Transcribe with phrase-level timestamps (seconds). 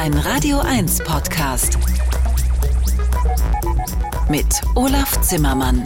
[0.00, 1.76] Ein Radio 1 Podcast.
[4.30, 5.84] Mit Olaf Zimmermann.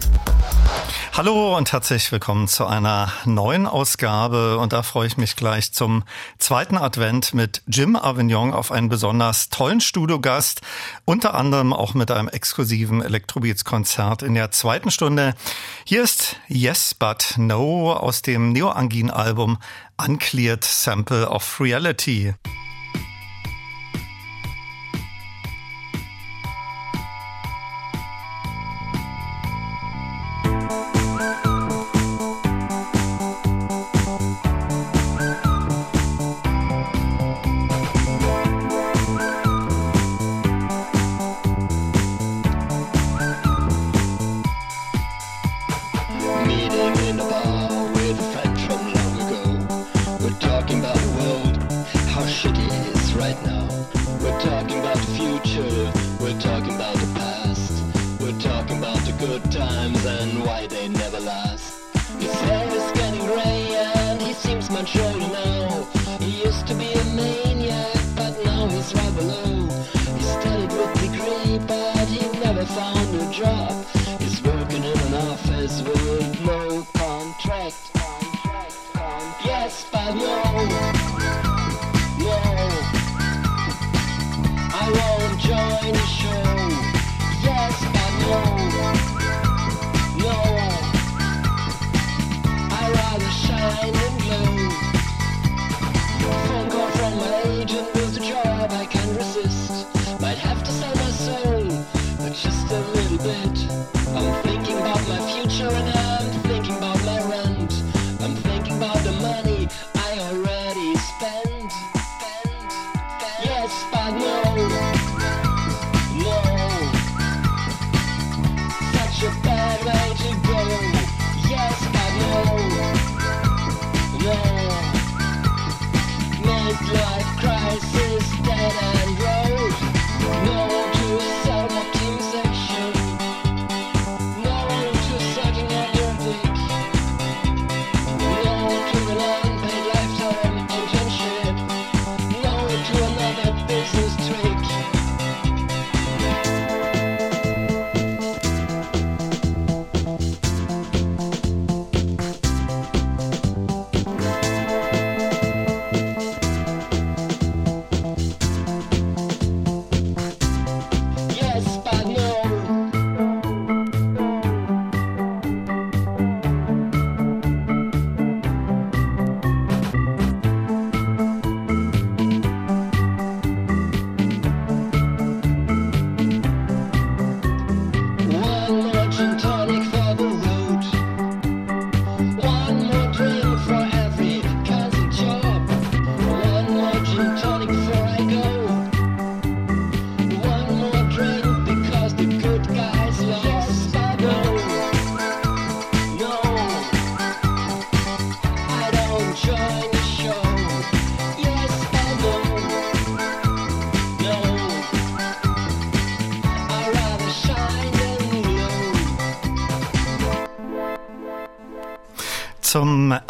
[1.14, 4.58] Hallo und herzlich willkommen zu einer neuen Ausgabe.
[4.58, 6.04] Und da freue ich mich gleich zum
[6.38, 10.60] zweiten Advent mit Jim Avignon auf einen besonders tollen Studiogast.
[11.04, 15.34] Unter anderem auch mit einem exklusiven Electrobeats-Konzert in der zweiten Stunde.
[15.84, 19.58] Hier ist Yes But No aus dem Neo-Angin-Album
[19.96, 22.34] Uncleared Sample of Reality.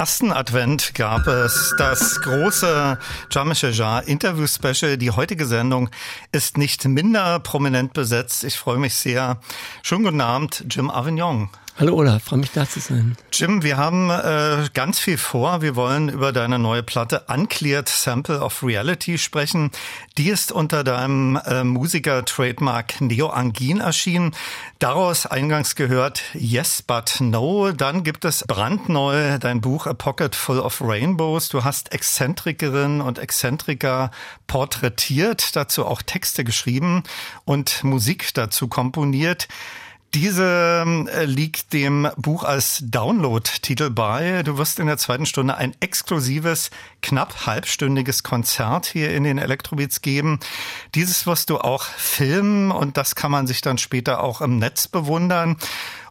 [0.05, 2.99] Ersten Advent gab es das große
[3.31, 4.99] Jamische Jar Interview Special.
[4.99, 5.89] Die heutige Sendung
[6.31, 8.45] ist nicht minder prominent besetzt.
[8.45, 9.39] Ich freue mich sehr.
[9.83, 11.49] Schönen guten Abend, Jim Avignon.
[11.77, 13.17] Hallo Olaf, freue mich da zu sein.
[13.33, 15.61] Jim, wir haben äh, ganz viel vor.
[15.61, 19.73] Wir wollen über deine neue Platte Uncleared Sample of Reality sprechen.
[20.17, 24.37] Die ist unter deinem äh, Musiker-Trademark Neo Angin erschienen.
[24.79, 27.73] Daraus eingangs gehört Yes But No.
[27.73, 31.49] Dann gibt es brandneu dein Buch A Pocket Full of Rainbows.
[31.49, 34.13] Du hast Exzentrikerinnen und Exzentriker
[34.47, 37.03] porträtiert, dazu auch Texte geschrieben
[37.45, 39.49] und Musik dazu komponiert.
[40.15, 44.45] Diese äh, liegt dem Buch als Download-Titel bei.
[44.45, 46.71] Du wirst in der zweiten Stunde ein exklusives,
[47.03, 50.39] knapp halbstündiges Konzert hier in den Elektrobeats geben.
[50.95, 54.87] Dieses wirst du auch filmen und das kann man sich dann später auch im Netz
[54.87, 55.57] bewundern.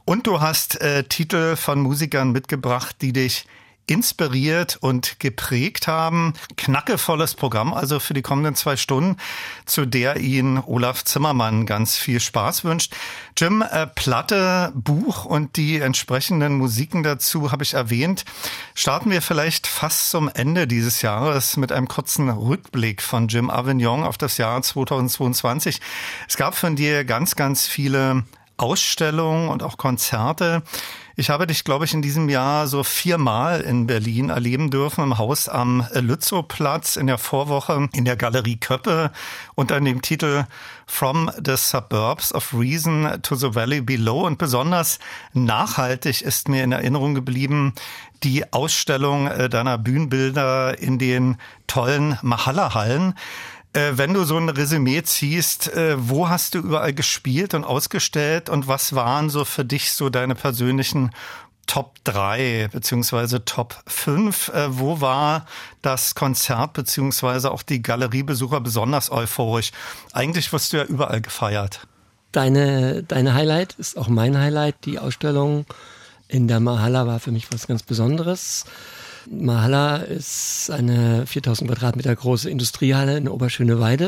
[0.04, 3.46] Und du hast äh, Titel von Musikern mitgebracht, die dich
[3.86, 6.34] inspiriert und geprägt haben.
[6.56, 9.18] Knackevolles Programm also für die kommenden zwei Stunden,
[9.66, 12.94] zu der Ihnen Olaf Zimmermann ganz viel Spaß wünscht.
[13.38, 18.24] Jim, äh, Platte, Buch und die entsprechenden Musiken dazu habe ich erwähnt.
[18.74, 24.04] Starten wir vielleicht fast zum Ende dieses Jahres mit einem kurzen Rückblick von Jim Avignon
[24.04, 25.82] auf das Jahr 2022.
[26.28, 28.24] Es gab von dir ganz, ganz viele
[28.58, 30.64] Ausstellungen und auch Konzerte.
[31.16, 35.20] Ich habe dich, glaube ich, in diesem Jahr so viermal in Berlin erleben dürfen, im
[35.20, 39.12] Haus am Lützowplatz, in der Vorwoche in der Galerie Köppe
[39.54, 40.46] unter dem Titel
[40.88, 44.26] From the Suburbs of Reason to the Valley Below.
[44.26, 44.98] Und besonders
[45.34, 47.76] nachhaltig ist mir in Erinnerung geblieben
[48.24, 51.38] die Ausstellung äh, deiner Bühnenbilder in den
[51.68, 53.14] tollen Mahalla-Hallen.
[53.74, 58.50] Äh, wenn du so ein Resümee ziehst, äh, wo hast du überall gespielt und ausgestellt
[58.50, 61.10] und was waren so für dich so deine persönlichen
[61.66, 64.50] Top 3 beziehungsweise Top 5?
[64.50, 65.48] Äh, wo war
[65.82, 69.72] das Konzert beziehungsweise auch die Galeriebesucher besonders euphorisch?
[70.12, 71.88] Eigentlich wirst du ja überall gefeiert.
[72.32, 74.86] Deine, deine Highlight ist auch mein Highlight.
[74.86, 75.66] Die Ausstellung
[76.28, 78.66] in der Mahala war für mich was ganz Besonderes.
[79.30, 84.08] Mahala ist eine 4000 Quadratmeter große Industriehalle in Oberschöneweide.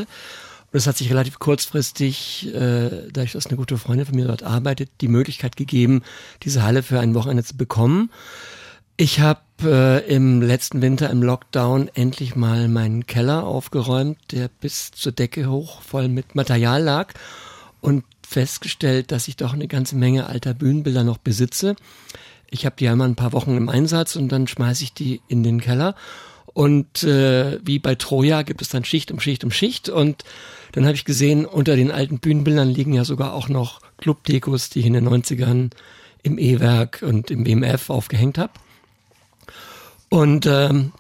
[0.72, 4.28] Und es hat sich relativ kurzfristig, äh, da ich das eine gute Freundin von mir
[4.28, 6.02] dort arbeitet, die Möglichkeit gegeben,
[6.44, 8.12] diese Halle für ein Wochenende zu bekommen.
[8.98, 14.92] Ich habe äh, im letzten Winter im Lockdown endlich mal meinen Keller aufgeräumt, der bis
[14.92, 17.14] zur Decke hoch voll mit Material lag
[17.82, 21.76] und festgestellt, dass ich doch eine ganze Menge alter Bühnenbilder noch besitze.
[22.50, 25.44] Ich habe die einmal ein paar Wochen im Einsatz und dann schmeiße ich die in
[25.44, 25.96] den Keller.
[26.56, 29.90] Und äh, wie bei Troja gibt es dann Schicht um Schicht um Schicht.
[29.90, 30.24] Und
[30.72, 34.80] dann habe ich gesehen, unter den alten Bühnenbildern liegen ja sogar auch noch Clubdekos, die
[34.80, 35.72] ich in den 90ern
[36.24, 38.54] im E-Werk und im BMF aufgehängt habe.
[40.08, 40.94] Und ähm,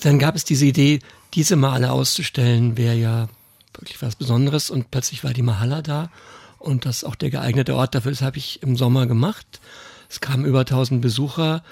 [0.00, 0.98] dann gab es diese Idee,
[1.34, 3.28] diese Male auszustellen, wäre ja
[3.74, 4.68] wirklich was Besonderes.
[4.68, 6.10] Und plötzlich war die Mahalla da.
[6.58, 8.10] Und das auch der geeignete Ort dafür.
[8.10, 9.60] Das habe ich im Sommer gemacht.
[10.08, 11.62] Es kamen über 1000 Besucher.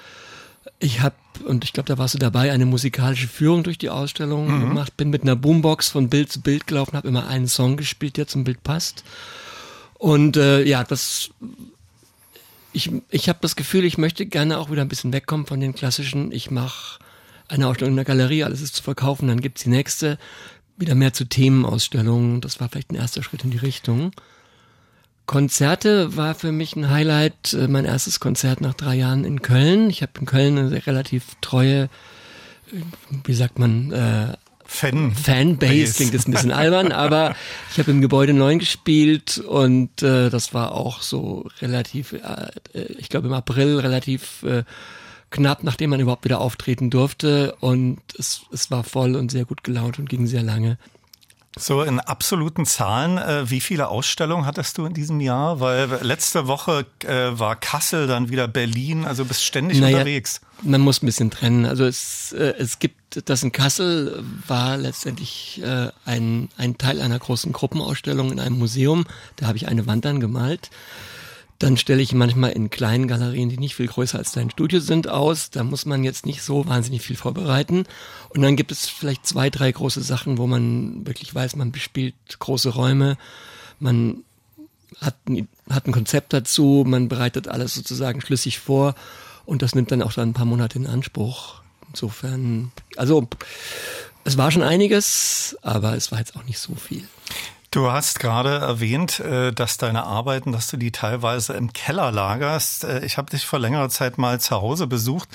[0.79, 4.47] Ich habe, und ich glaube, da warst du dabei, eine musikalische Führung durch die Ausstellung
[4.47, 4.61] mhm.
[4.61, 4.97] gemacht.
[4.97, 8.27] Bin mit einer Boombox von Bild zu Bild gelaufen, habe immer einen Song gespielt, der
[8.27, 9.03] zum Bild passt.
[9.95, 11.31] Und äh, ja, das
[12.77, 15.73] ich, ich habe das Gefühl, ich möchte gerne auch wieder ein bisschen wegkommen von den
[15.73, 16.99] klassischen, ich mache
[17.47, 20.19] eine Ausstellung in der Galerie, alles ist zu verkaufen, dann gibt's die nächste,
[20.77, 22.39] wieder mehr zu Themenausstellungen.
[22.39, 24.11] Das war vielleicht ein erster Schritt in die Richtung.
[25.27, 27.53] Konzerte war für mich ein Highlight.
[27.53, 29.91] Äh, mein erstes Konzert nach drei Jahren in Köln.
[29.91, 31.83] Ich habe in Köln eine relativ treue,
[32.71, 32.81] äh,
[33.25, 34.33] wie sagt man, äh,
[34.69, 37.35] Fan Fanbase klingt jetzt ein bisschen albern, aber
[37.71, 42.51] ich habe im Gebäude 9 gespielt und äh, das war auch so relativ, äh,
[42.97, 44.63] ich glaube im April relativ äh,
[45.29, 49.63] knapp, nachdem man überhaupt wieder auftreten durfte und es, es war voll und sehr gut
[49.63, 50.77] gelaunt und ging sehr lange.
[51.57, 55.59] So in absoluten Zahlen, äh, wie viele Ausstellungen hattest du in diesem Jahr?
[55.59, 60.41] Weil letzte Woche äh, war Kassel, dann wieder Berlin, also bist ständig naja, unterwegs.
[60.61, 61.65] Man muss ein bisschen trennen.
[61.65, 67.19] Also es, äh, es gibt, das in Kassel war letztendlich äh, ein, ein Teil einer
[67.19, 69.05] großen Gruppenausstellung in einem Museum.
[69.35, 70.69] Da habe ich eine Wand dann gemalt.
[71.59, 75.07] Dann stelle ich manchmal in kleinen Galerien, die nicht viel größer als dein Studio sind,
[75.07, 75.49] aus.
[75.49, 77.85] Da muss man jetzt nicht so wahnsinnig viel vorbereiten.
[78.29, 82.15] Und dann gibt es vielleicht zwei, drei große Sachen, wo man wirklich weiß, man bespielt
[82.37, 83.17] große Räume,
[83.79, 84.23] man
[85.01, 88.95] hat ein, hat ein Konzept dazu, man bereitet alles sozusagen schlüssig vor
[89.45, 91.61] und das nimmt dann auch dann ein paar Monate in Anspruch.
[91.89, 93.27] Insofern, also
[94.23, 97.07] es war schon einiges, aber es war jetzt auch nicht so viel.
[97.77, 102.85] Du hast gerade erwähnt, äh, dass deine Arbeiten, dass du die teilweise im Keller lagerst.
[102.85, 105.29] Äh, ich habe dich vor längerer Zeit mal zu Hause besucht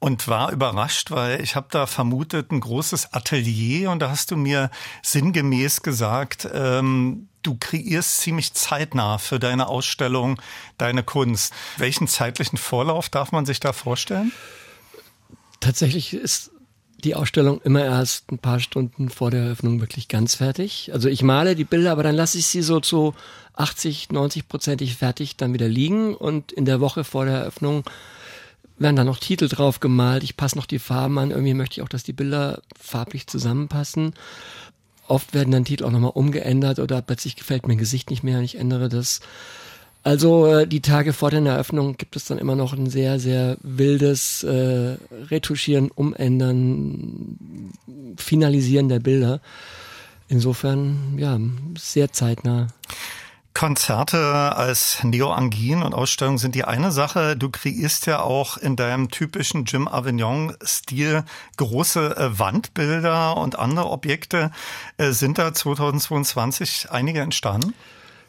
[0.00, 4.36] und war überrascht, weil ich habe da vermutet ein großes Atelier und da hast du
[4.36, 4.72] mir
[5.04, 10.42] sinngemäß gesagt, ähm, du kreierst ziemlich zeitnah für deine Ausstellung
[10.78, 11.52] deine Kunst.
[11.76, 14.32] Welchen zeitlichen Vorlauf darf man sich da vorstellen?
[15.60, 16.50] Tatsächlich ist
[17.04, 20.90] die Ausstellung immer erst ein paar Stunden vor der Eröffnung wirklich ganz fertig.
[20.92, 23.14] Also ich male die Bilder, aber dann lasse ich sie so zu
[23.54, 27.84] 80, 90 prozentig fertig dann wieder liegen und in der Woche vor der Eröffnung
[28.78, 30.24] werden dann noch Titel drauf gemalt.
[30.24, 31.30] Ich passe noch die Farben an.
[31.30, 34.14] Irgendwie möchte ich auch, dass die Bilder farblich zusammenpassen.
[35.06, 38.38] Oft werden dann Titel auch nochmal umgeändert oder plötzlich gefällt mir ein Gesicht nicht mehr
[38.38, 39.20] und ich ändere das.
[40.04, 43.56] Also äh, die Tage vor der Eröffnung gibt es dann immer noch ein sehr, sehr
[43.62, 44.98] wildes äh,
[45.30, 47.72] Retuschieren, Umändern,
[48.18, 49.40] Finalisieren der Bilder.
[50.28, 51.38] Insofern, ja,
[51.78, 52.68] sehr zeitnah.
[53.54, 57.36] Konzerte als Neo Angin und Ausstellungen sind die eine Sache.
[57.36, 61.24] Du kreierst ja auch in deinem typischen Jim Avignon-Stil
[61.56, 64.50] große äh, Wandbilder und andere Objekte.
[64.98, 67.72] Äh, sind da 2022 einige entstanden?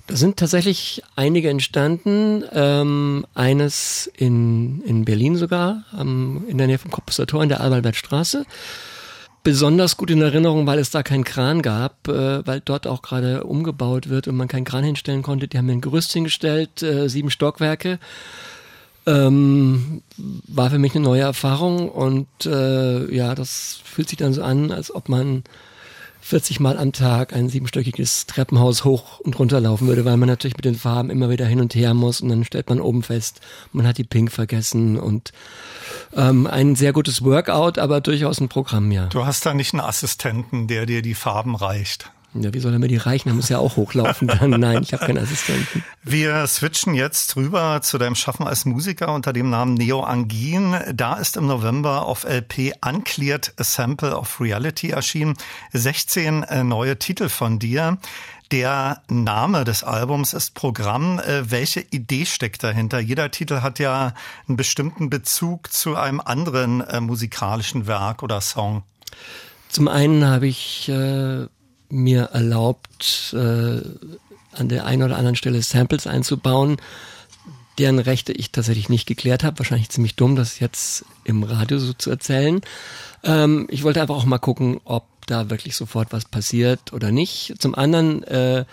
[0.07, 2.43] Da sind tatsächlich einige entstanden.
[2.53, 7.61] Ähm, eines in, in Berlin sogar, ähm, in der Nähe vom Kopfster Tor in der
[7.61, 8.45] Albertstraße
[9.45, 13.43] besonders gut in Erinnerung, weil es da keinen Kran gab, äh, weil dort auch gerade
[13.43, 15.47] umgebaut wird und man keinen Kran hinstellen konnte.
[15.47, 17.99] Die haben mir ein Gerüst hingestellt, äh, sieben Stockwerke.
[19.05, 24.41] Ähm, war für mich eine neue Erfahrung und äh, ja, das fühlt sich dann so
[24.41, 25.43] an, als ob man
[26.25, 30.57] 40 Mal am Tag ein siebenstöckiges Treppenhaus hoch und runter laufen würde, weil man natürlich
[30.57, 33.41] mit den Farben immer wieder hin und her muss und dann stellt man oben fest,
[33.73, 35.33] man hat die Pink vergessen und
[36.15, 39.05] ähm, ein sehr gutes Workout, aber durchaus ein Programm, ja.
[39.05, 42.09] Du hast da nicht einen Assistenten, der dir die Farben reicht.
[42.37, 43.29] Ja, wie soll er mir die reichen?
[43.29, 44.49] Er muss ja auch hochlaufen dann.
[44.49, 45.83] Nein, ich habe keinen Assistenten.
[46.03, 50.75] Wir switchen jetzt rüber zu deinem Schaffen als Musiker unter dem Namen Neo Angin.
[50.93, 55.35] Da ist im November auf LP Uncleared A Sample of Reality erschienen.
[55.71, 57.97] 16 äh, neue Titel von dir.
[58.51, 61.19] Der Name des Albums ist Programm.
[61.19, 62.99] Äh, welche Idee steckt dahinter?
[62.99, 64.13] Jeder Titel hat ja
[64.47, 68.83] einen bestimmten Bezug zu einem anderen äh, musikalischen Werk oder Song.
[69.69, 71.47] Zum einen habe ich äh,
[71.89, 73.81] mir erlaubt, äh,
[74.57, 76.77] an der einen oder anderen Stelle Samples einzubauen,
[77.77, 79.59] deren Rechte ich tatsächlich nicht geklärt habe.
[79.59, 82.61] Wahrscheinlich ziemlich dumm, das jetzt im Radio so zu erzählen.
[83.23, 87.55] Ähm, ich wollte einfach auch mal gucken, ob da wirklich sofort was passiert oder nicht.
[87.59, 88.65] Zum anderen äh,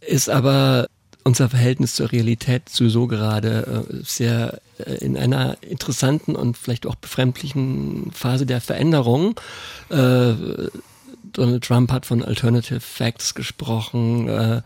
[0.00, 0.88] ist aber
[1.22, 6.94] unser Verhältnis zur Realität sowieso gerade äh, sehr äh, in einer interessanten und vielleicht auch
[6.94, 9.40] befremdlichen Phase der Veränderung.
[9.90, 10.34] Äh,
[11.34, 14.28] Donald Trump hat von Alternative Facts gesprochen.
[14.28, 14.62] Äh,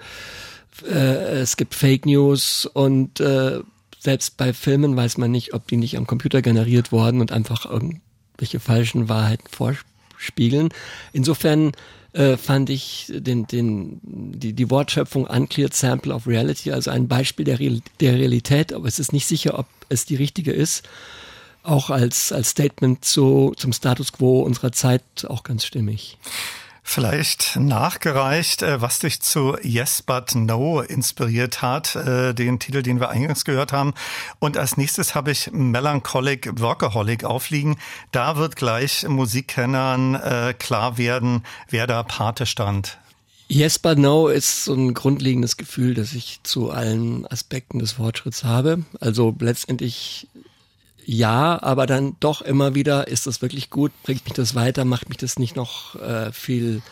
[0.87, 3.61] äh, es gibt Fake News und äh,
[3.99, 7.67] selbst bei Filmen weiß man nicht, ob die nicht am Computer generiert worden und einfach
[7.67, 10.69] irgendwelche falschen Wahrheiten vorspiegeln.
[11.13, 11.73] Insofern
[12.13, 17.45] äh, fand ich den, den, die, die Wortschöpfung Uncleared Sample of Reality, also ein Beispiel
[17.45, 17.59] der,
[18.01, 20.89] der Realität, aber es ist nicht sicher, ob es die richtige ist,
[21.69, 26.19] auch als, als Statement zu, zum Status quo unserer Zeit auch ganz stimmig.
[26.91, 32.99] Vielleicht nachgereicht, äh, was dich zu Yes But No inspiriert hat, äh, den Titel, den
[32.99, 33.93] wir eingangs gehört haben.
[34.39, 37.77] Und als nächstes habe ich Melancholic Workaholic aufliegen.
[38.11, 42.97] Da wird gleich Musikkennern äh, klar werden, wer da Pate stand.
[43.49, 48.45] Yes but no ist so ein grundlegendes Gefühl, das ich zu allen Aspekten des Fortschritts
[48.45, 48.85] habe.
[48.99, 50.27] Also letztendlich
[51.11, 55.09] ja, aber dann doch immer wieder, ist das wirklich gut, bringt mich das weiter, macht
[55.09, 56.83] mich das nicht noch äh, viel,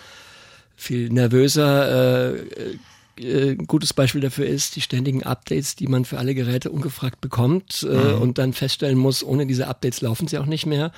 [0.75, 2.33] viel nervöser.
[2.33, 2.79] Äh,
[3.19, 7.21] äh, ein gutes Beispiel dafür ist die ständigen Updates, die man für alle Geräte ungefragt
[7.21, 8.23] bekommt äh, mhm.
[8.23, 10.93] und dann feststellen muss, ohne diese Updates laufen sie auch nicht mehr.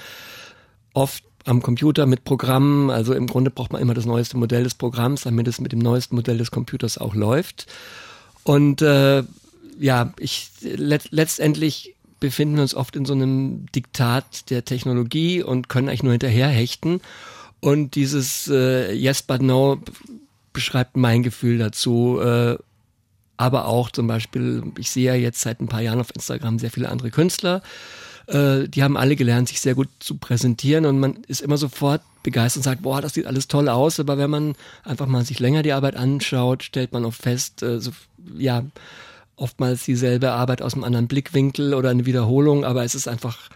[0.93, 4.75] Oft am Computer mit Programmen, also im Grunde braucht man immer das neueste Modell des
[4.75, 7.67] Programms, damit es mit dem neuesten Modell des Computers auch läuft.
[8.45, 9.25] Und äh,
[9.81, 15.69] ja, ich let letztendlich befinden wir uns oft in so einem Diktat der Technologie und
[15.69, 17.01] können eigentlich nur hinterherhechten.
[17.61, 19.81] Und dieses äh, Yes but No
[20.53, 22.21] beschreibt mein Gefühl dazu.
[22.21, 22.57] Äh,
[23.37, 26.71] aber auch zum Beispiel, ich sehe ja jetzt seit ein paar Jahren auf Instagram sehr
[26.71, 27.63] viele andere Künstler.
[28.27, 32.03] Äh, die haben alle gelernt, sich sehr gut zu präsentieren und man ist immer sofort
[32.23, 34.01] begeistert und sagt, boah, das sieht alles toll aus.
[34.01, 37.81] Aber wenn man einfach mal sich länger die Arbeit anschaut, stellt man oft fest, äh,
[37.81, 37.93] so,
[38.37, 38.65] ja,
[39.38, 43.50] oftmals dieselbe Arbeit aus einem anderen Blickwinkel oder eine Wiederholung, aber es ist einfach,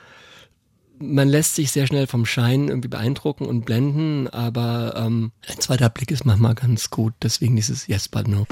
[0.98, 5.90] man lässt sich sehr schnell vom Schein irgendwie beeindrucken und blenden, aber ähm, ein zweiter
[5.90, 8.46] Blick ist manchmal ganz gut, deswegen dieses Yes, but no.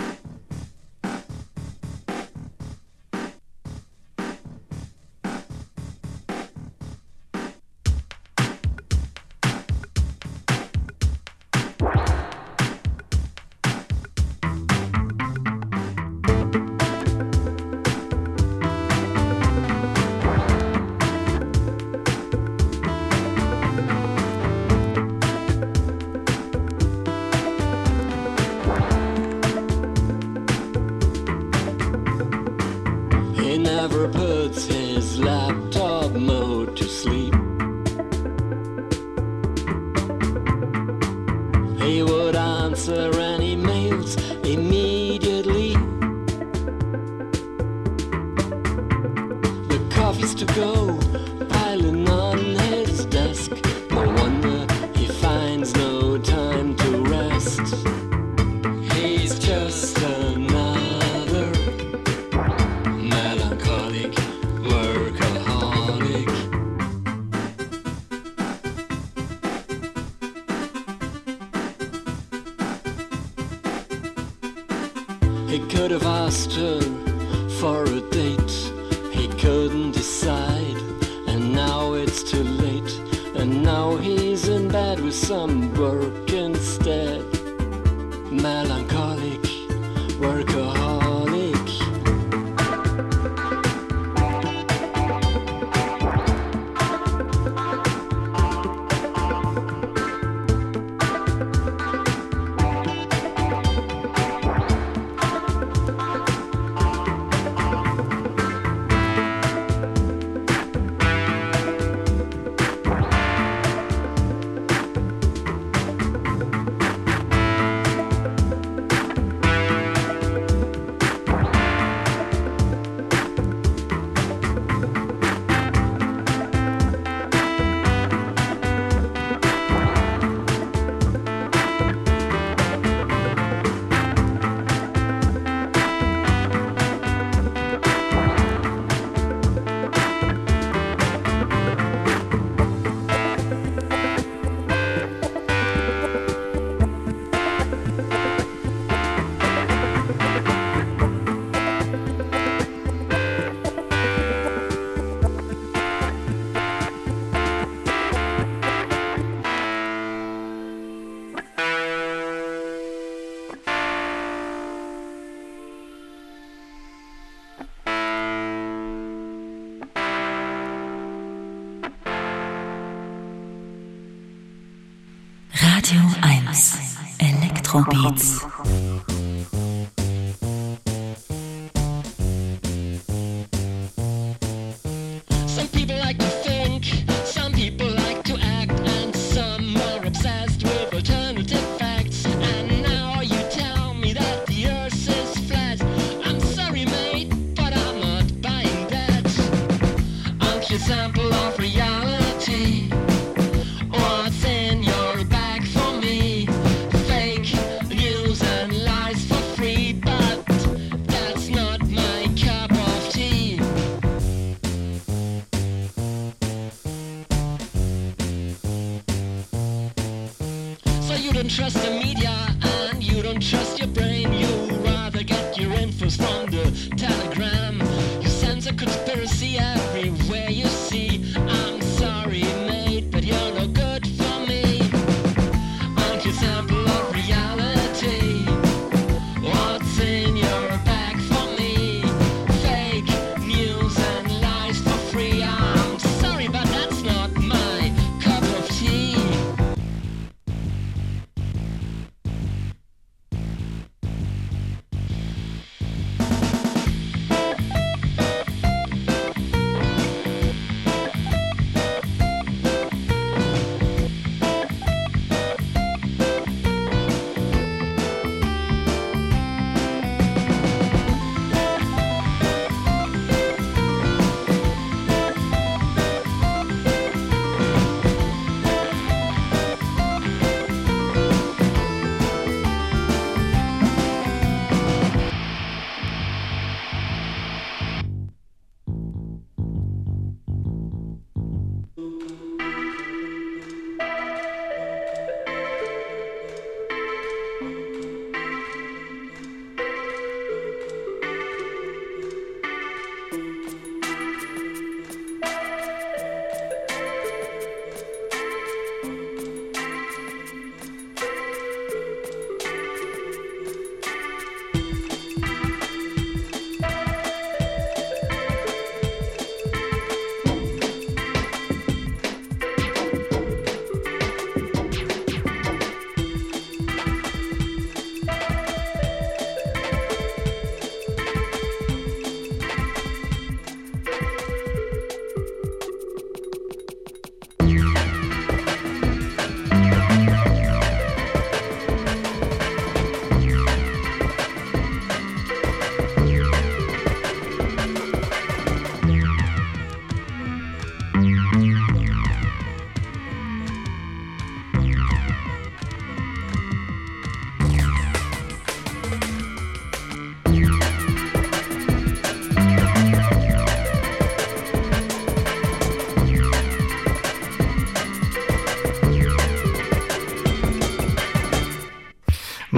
[177.81, 178.40] Elektrobeats.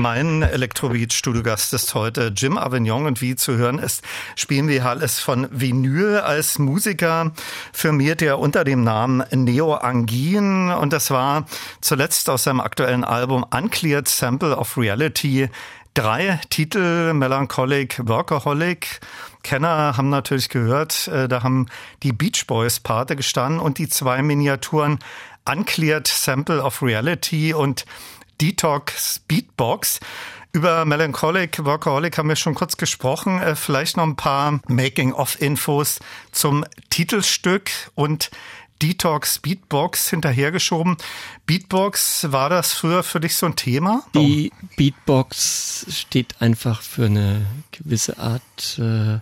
[0.03, 4.03] Mein Elektrobeat-Studiogast ist heute Jim Avignon und wie zu hören ist,
[4.35, 6.17] spielen wir alles von Vinyl.
[6.17, 7.31] Als Musiker
[7.73, 11.47] firmiert er unter dem Namen Neo Angin und das war
[11.81, 15.49] zuletzt aus seinem aktuellen Album Uncleared Sample of Reality
[15.95, 18.99] drei Titel, Melancholic, Workaholic.
[19.45, 21.69] Kenner haben natürlich gehört, äh, da haben
[22.03, 24.99] die Beach Boys Pate gestanden und die zwei Miniaturen
[25.49, 27.85] Uncleared Sample of Reality und
[28.43, 30.01] Detox Beatbox.
[30.53, 33.41] Über Melancholic Workaholic haben wir schon kurz gesprochen.
[33.41, 36.01] Äh, vielleicht noch ein paar Making-of-Infos
[36.33, 38.33] zum Titelstück und
[38.83, 40.97] Detox Beatbox hinterhergeschoben.
[41.47, 44.03] Beatbox, war das früher für dich so ein Thema?
[44.17, 49.21] Die Beatbox steht einfach für eine gewisse Art äh,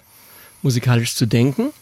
[0.62, 1.74] musikalisch zu denken.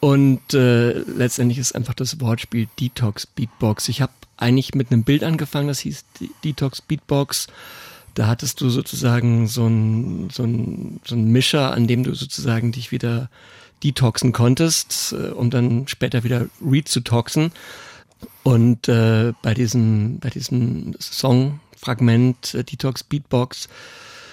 [0.00, 3.88] Und äh, letztendlich ist einfach das Wortspiel Detox Beatbox.
[3.88, 6.04] Ich habe eigentlich mit einem Bild angefangen, das hieß
[6.42, 7.48] Detox Beatbox.
[8.14, 12.72] Da hattest du sozusagen so ein, so ein, so ein Mischer, an dem du sozusagen
[12.72, 13.28] dich wieder
[13.84, 17.52] detoxen konntest, äh, um dann später wieder re zu toxen.
[18.42, 23.68] Und äh, bei diesem, bei diesem Songfragment äh, Detox Beatbox,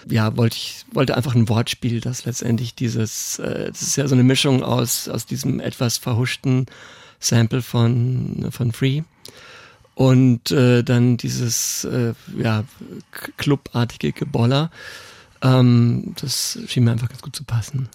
[0.10, 4.16] ja, wollte ich, wollte einfach ein Wortspiel, das letztendlich dieses, äh, das ist ja so
[4.16, 6.66] eine Mischung aus, aus diesem etwas verhuschten
[7.20, 9.04] Sample von, von Free
[9.96, 12.64] und äh, dann dieses äh, ja,
[13.38, 14.70] clubartige Geboller.
[15.42, 17.90] Ähm, das schien mir einfach ganz gut zu passen.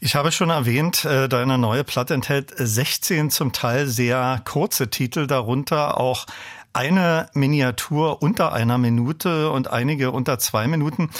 [0.00, 5.26] Ich habe schon erwähnt, äh, deine neue Platte enthält 16 zum Teil sehr kurze Titel,
[5.26, 6.26] darunter auch
[6.72, 11.10] eine Miniatur unter einer Minute und einige unter zwei Minuten.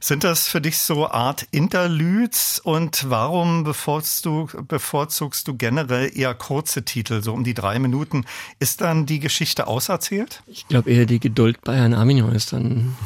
[0.00, 6.34] Sind das für dich so Art Interludes und warum bevorzugst du, bevorzugst du generell eher
[6.34, 8.24] kurze Titel, so um die drei Minuten?
[8.58, 10.42] Ist dann die Geschichte auserzählt?
[10.46, 12.96] Ich glaube eher die Geduld bei Herrn Arminion ist dann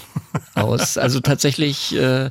[0.55, 0.99] aus.
[0.99, 2.31] Also tatsächlich äh,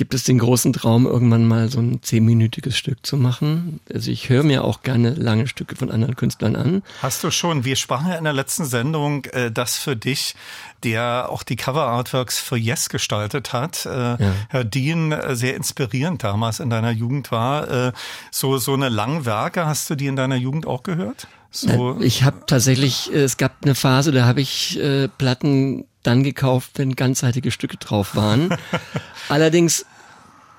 [0.00, 3.80] gibt es den großen Traum, irgendwann mal so ein zehnminütiges Stück zu machen.
[3.92, 6.82] Also ich höre mir auch gerne lange Stücke von anderen Künstlern an.
[7.02, 10.36] Hast du schon, wir sprachen ja in der letzten Sendung, äh, dass für dich,
[10.84, 14.32] der auch die Cover-Artworks für Yes gestaltet hat, äh, ja.
[14.48, 17.92] Herr Dean äh, sehr inspirierend damals in deiner Jugend war.
[18.30, 21.28] So, so eine Langwerke, hast du die in deiner Jugend auch gehört?
[21.50, 21.98] So.
[22.00, 26.96] Ich habe tatsächlich, es gab eine Phase, da habe ich äh, Platten dann gekauft, wenn
[26.96, 28.56] ganzseitige Stücke drauf waren.
[29.28, 29.84] Allerdings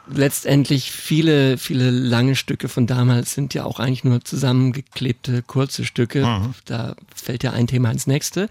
[0.08, 6.26] letztendlich viele, viele lange Stücke von damals sind ja auch eigentlich nur zusammengeklebte kurze Stücke.
[6.26, 6.54] Mhm.
[6.66, 8.50] Da fällt ja ein Thema ins nächste.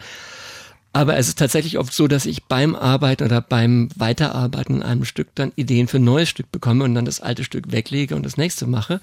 [0.92, 5.05] Aber es ist tatsächlich oft so, dass ich beim Arbeiten oder beim Weiterarbeiten an einem
[5.05, 8.24] Stück dann Ideen für ein neues Stück bekomme und dann das alte Stück weglege und
[8.24, 9.00] das nächste mache.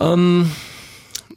[0.00, 0.50] Ähm,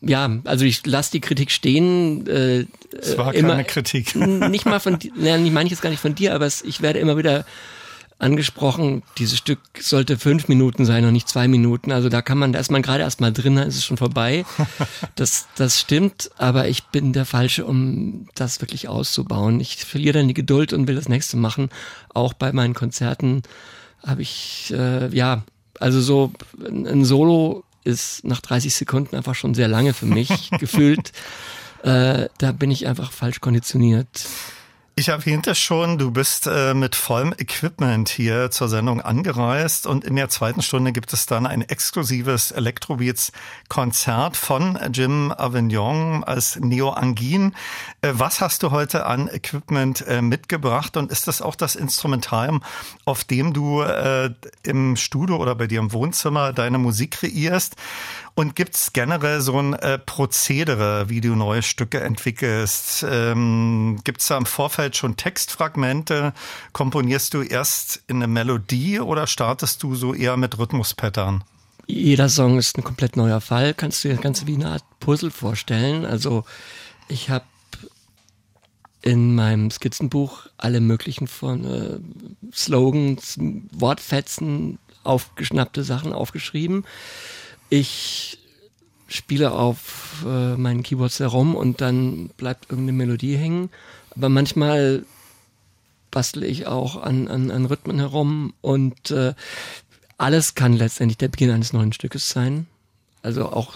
[0.01, 2.27] ja, also ich lasse die Kritik stehen.
[2.27, 2.65] Äh,
[2.99, 4.15] es war immer, keine Kritik.
[4.15, 6.99] Nicht mal von, nicht meine ich jetzt gar nicht von dir, aber es, ich werde
[6.99, 7.45] immer wieder
[8.19, 11.91] angesprochen, dieses Stück sollte fünf Minuten sein und nicht zwei Minuten.
[11.91, 13.97] Also da kann man, da ist man gerade erst mal drin, dann ist es schon
[13.97, 14.45] vorbei.
[15.15, 19.59] Das, das stimmt, aber ich bin der Falsche, um das wirklich auszubauen.
[19.59, 21.69] Ich verliere dann die Geduld und will das nächste machen.
[22.13, 23.41] Auch bei meinen Konzerten
[24.05, 25.43] habe ich, äh, ja,
[25.79, 26.31] also so
[26.63, 31.13] ein Solo ist nach 30 Sekunden einfach schon sehr lange für mich gefühlt.
[31.83, 34.27] Äh, da bin ich einfach falsch konditioniert.
[34.99, 40.15] Ich erwähnte schon, du bist äh, mit vollem Equipment hier zur Sendung angereist und in
[40.15, 47.53] der zweiten Stunde gibt es dann ein exklusives Electrobeats-Konzert von Jim Avignon als Neo Angin.
[48.01, 52.63] Äh, was hast du heute an Equipment äh, mitgebracht und ist das auch das Instrumentarium,
[53.05, 54.31] auf dem du äh,
[54.63, 57.75] im Studio oder bei dir im Wohnzimmer deine Musik kreierst?
[58.37, 63.03] Und gibt's generell so ein äh, Prozedere, wie du neue Stücke entwickelst?
[63.09, 66.33] Ähm, gibt's da im Vorfeld schon Textfragmente?
[66.71, 71.43] Komponierst du erst in eine Melodie oder startest du so eher mit Rhythmuspattern?
[71.87, 73.73] Jeder Song ist ein komplett neuer Fall.
[73.73, 76.05] Kannst du dir das Ganze wie eine Art Puzzle vorstellen?
[76.05, 76.45] Also
[77.07, 77.45] ich habe
[79.01, 83.39] in meinem Skizzenbuch alle möglichen von äh, Slogans,
[83.71, 86.83] Wortfetzen, aufgeschnappte Sachen aufgeschrieben
[87.69, 88.39] ich
[89.07, 93.69] spiele auf äh, meinen Keyboards herum und dann bleibt irgendeine Melodie hängen.
[94.15, 95.05] Aber manchmal
[96.11, 99.33] bastle ich auch an, an, an Rhythmen herum und äh,
[100.17, 102.67] alles kann letztendlich der Beginn eines neuen Stückes sein.
[103.21, 103.75] Also auch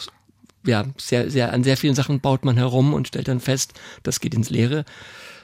[0.65, 3.73] ja, sehr, sehr, an sehr vielen Sachen baut man herum und stellt dann fest,
[4.04, 4.86] das geht ins Leere.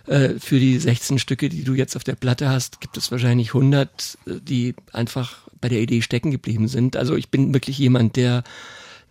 [0.06, 3.50] Äh, für die 16 Stücke, die du jetzt auf der Platte hast, gibt es wahrscheinlich
[3.50, 6.96] 100, äh, die einfach bei der Idee stecken geblieben sind.
[6.96, 8.44] Also ich bin wirklich jemand, der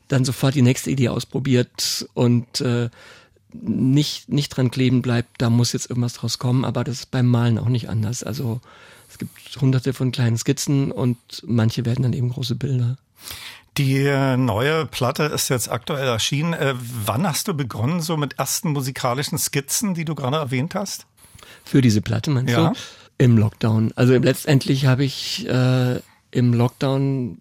[0.08, 2.88] dann sofort die nächste Idee ausprobiert und äh,
[3.52, 7.26] nicht, nicht dran kleben bleibt, da muss jetzt irgendwas draus kommen, aber das ist beim
[7.26, 8.22] Malen auch nicht anders.
[8.22, 8.60] Also
[9.08, 12.98] es gibt hunderte von kleinen Skizzen und manche werden dann eben große Bilder.
[13.78, 14.04] Die
[14.38, 16.54] neue Platte ist jetzt aktuell erschienen.
[16.54, 21.06] Äh, wann hast du begonnen, so mit ersten musikalischen Skizzen, die du gerade erwähnt hast?
[21.64, 22.70] Für diese Platte, meinst Ja.
[22.70, 22.78] du?
[23.18, 23.92] Im Lockdown.
[23.96, 27.38] Also letztendlich habe ich äh, im Lockdown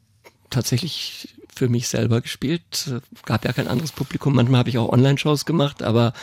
[0.49, 2.91] tatsächlich für mich selber gespielt.
[3.25, 4.35] Gab ja kein anderes Publikum.
[4.35, 6.13] Manchmal habe ich auch Online-Shows gemacht, aber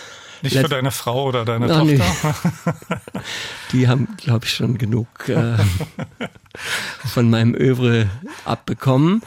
[0.42, 1.98] Nicht für deine Frau oder deine Ach, nee.
[1.98, 2.34] Tochter?
[3.72, 5.56] die haben, glaube ich, schon genug äh,
[7.06, 8.10] von meinem Övre
[8.44, 9.22] abbekommen.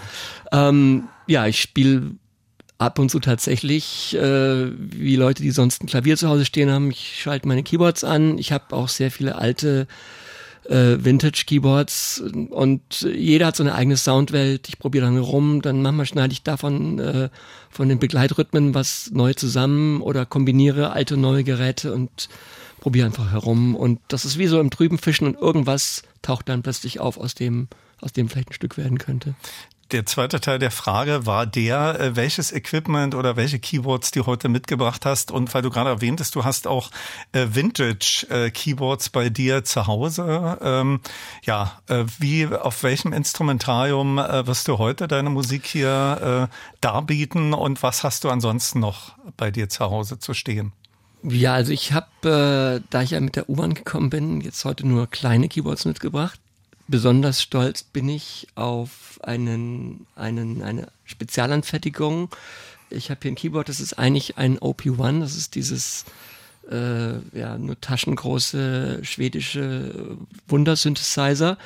[0.52, 2.12] Ähm, ja, ich spiele
[2.78, 6.92] ab und zu tatsächlich, äh, wie Leute, die sonst ein Klavier zu Hause stehen haben.
[6.92, 8.38] Ich schalte meine Keyboards an.
[8.38, 9.88] Ich habe auch sehr viele alte
[10.70, 14.68] äh, Vintage-Keyboards und jeder hat so eine eigene Soundwelt.
[14.68, 17.30] Ich probiere dann rum, dann manchmal schneide ich davon äh,
[17.70, 22.30] von den Begleitrhythmen was neu zusammen oder kombiniere alte neue Geräte und
[22.80, 23.76] probiere einfach herum.
[23.76, 27.36] Und das ist wie so im trüben Fischen und irgendwas taucht dann plötzlich auf, aus
[27.36, 27.68] dem,
[28.02, 29.36] aus dem vielleicht ein Stück werden könnte.
[29.92, 34.50] Der zweite Teil der Frage war der, äh, welches Equipment oder welche Keyboards du heute
[34.50, 35.30] mitgebracht hast.
[35.30, 36.90] Und weil du gerade erwähntest, du hast auch
[37.34, 40.58] äh, Vintage-Keyboards bei dir zu Hause.
[40.62, 41.02] Ähm,
[41.44, 47.54] ja, äh, wie, auf welchem Instrumentarium äh, wirst du heute deine Musik hier äh, darbieten
[47.54, 50.72] und was hast du ansonsten noch bei dir zu Hause zu stehen?
[51.22, 54.88] Ja, also ich habe, äh, da ich ja mit der U-Bahn gekommen bin, jetzt heute
[54.88, 56.40] nur kleine Keyboards mitgebracht.
[56.88, 62.30] Besonders stolz bin ich auf einen, einen, eine Spezialanfertigung.
[62.92, 66.06] Ich habe hier ein Keyboard, das ist eigentlich ein OP1, das ist dieses
[66.70, 70.18] äh, ja, nur taschengroße schwedische
[70.48, 71.58] Wundersynthesizer,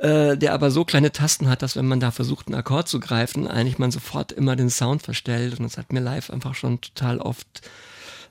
[0.00, 3.00] äh, der aber so kleine Tasten hat, dass wenn man da versucht, einen Akkord zu
[3.00, 5.58] greifen, eigentlich man sofort immer den Sound verstellt.
[5.58, 7.62] Und das hat mir live einfach schon total oft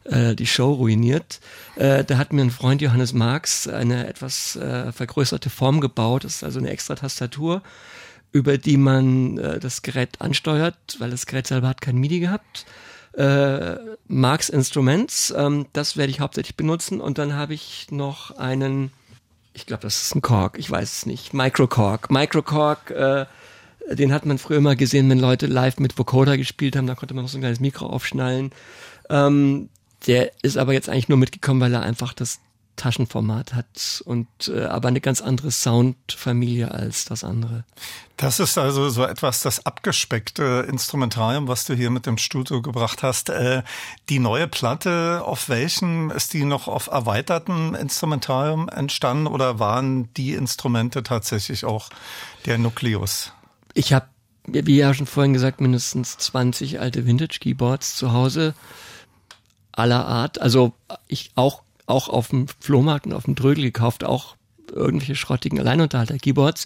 [0.06, 1.40] äh, die Show ruiniert.
[1.76, 6.24] Äh, da hat mir ein Freund Johannes Marx eine etwas äh, vergrößerte Form gebaut.
[6.24, 7.62] Das ist also eine extra Tastatur,
[8.32, 12.66] über die man äh, das Gerät ansteuert, weil das Gerät selber hat kein MIDI gehabt.
[13.14, 13.76] Äh,
[14.08, 17.02] Marx Instruments, ähm, das werde ich hauptsächlich benutzen.
[17.02, 18.92] Und dann habe ich noch einen,
[19.54, 22.10] ich glaube, das ist ein Korg, ich weiß es nicht, Microkorg.
[22.10, 23.26] Microkorg, äh,
[23.92, 27.14] den hat man früher mal gesehen, wenn Leute live mit Vocoder gespielt haben, da konnte
[27.14, 28.52] man noch so ein kleines Mikro aufschnallen.
[29.10, 29.70] Ähm,
[30.08, 32.40] der ist aber jetzt eigentlich nur mitgekommen, weil er einfach das
[32.76, 37.64] Taschenformat hat und äh, aber eine ganz andere Soundfamilie als das andere.
[38.18, 43.04] Das ist also so etwas das abgespeckte Instrumentarium, was du hier mit dem Studio gebracht
[43.04, 43.30] hast.
[43.30, 43.62] Äh,
[44.10, 50.34] die neue Platte, auf welchem ist die noch auf erweitertem Instrumentarium entstanden oder waren die
[50.34, 51.90] Instrumente tatsächlich auch
[52.46, 53.34] der Nukleus?
[53.74, 54.08] Ich habe,
[54.46, 58.56] wie ja schon vorhin gesagt, mindestens 20 alte Vintage-Keyboards zu Hause
[59.72, 60.42] aller Art.
[60.42, 60.74] Also
[61.08, 64.36] ich auch auch auf dem Flohmarkt und auf dem Drögel gekauft, auch
[64.72, 66.66] irgendwelche schrottigen Alleinunterhalter-Keyboards.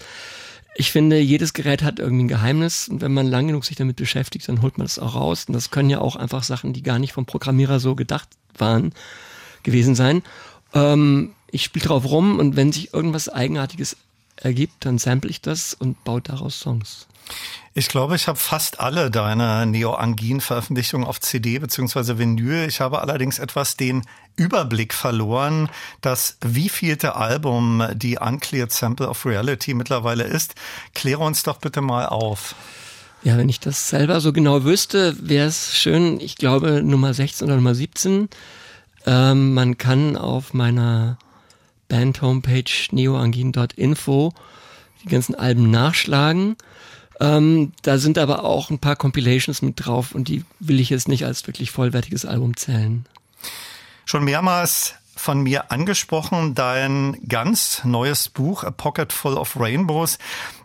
[0.78, 3.96] Ich finde, jedes Gerät hat irgendwie ein Geheimnis und wenn man lang genug sich damit
[3.96, 5.46] beschäftigt, dann holt man das auch raus.
[5.48, 8.94] Und das können ja auch einfach Sachen, die gar nicht vom Programmierer so gedacht waren,
[9.64, 10.22] gewesen sein.
[10.74, 13.96] Ähm, ich spiele drauf rum und wenn sich irgendwas Eigenartiges
[14.38, 17.08] ergibt, dann sample ich das und baue daraus Songs.
[17.74, 22.18] Ich glaube, ich habe fast alle deine Neo-Angin-Veröffentlichungen auf CD bzw.
[22.18, 22.68] Vinyl.
[22.68, 24.04] Ich habe allerdings etwas den
[24.38, 25.70] Überblick verloren,
[26.02, 30.56] dass wievielte Album die Uncleared Sample of Reality mittlerweile ist.
[30.94, 32.56] Kläre uns doch bitte mal auf.
[33.24, 37.48] Ja, wenn ich das selber so genau wüsste, wäre es schön, ich glaube Nummer 16
[37.48, 38.30] oder Nummer 17.
[39.08, 41.18] Ähm, man kann auf meiner
[41.88, 44.34] Band-Homepage neoangin.info
[45.06, 46.56] die ganzen Alben nachschlagen.
[47.20, 51.08] Ähm, da sind aber auch ein paar Compilations mit drauf und die will ich jetzt
[51.08, 53.06] nicht als wirklich vollwertiges Album zählen.
[54.06, 60.18] Schon mehrmals von mir angesprochen, dein ganz neues Buch A Pocket Full of Rainbows.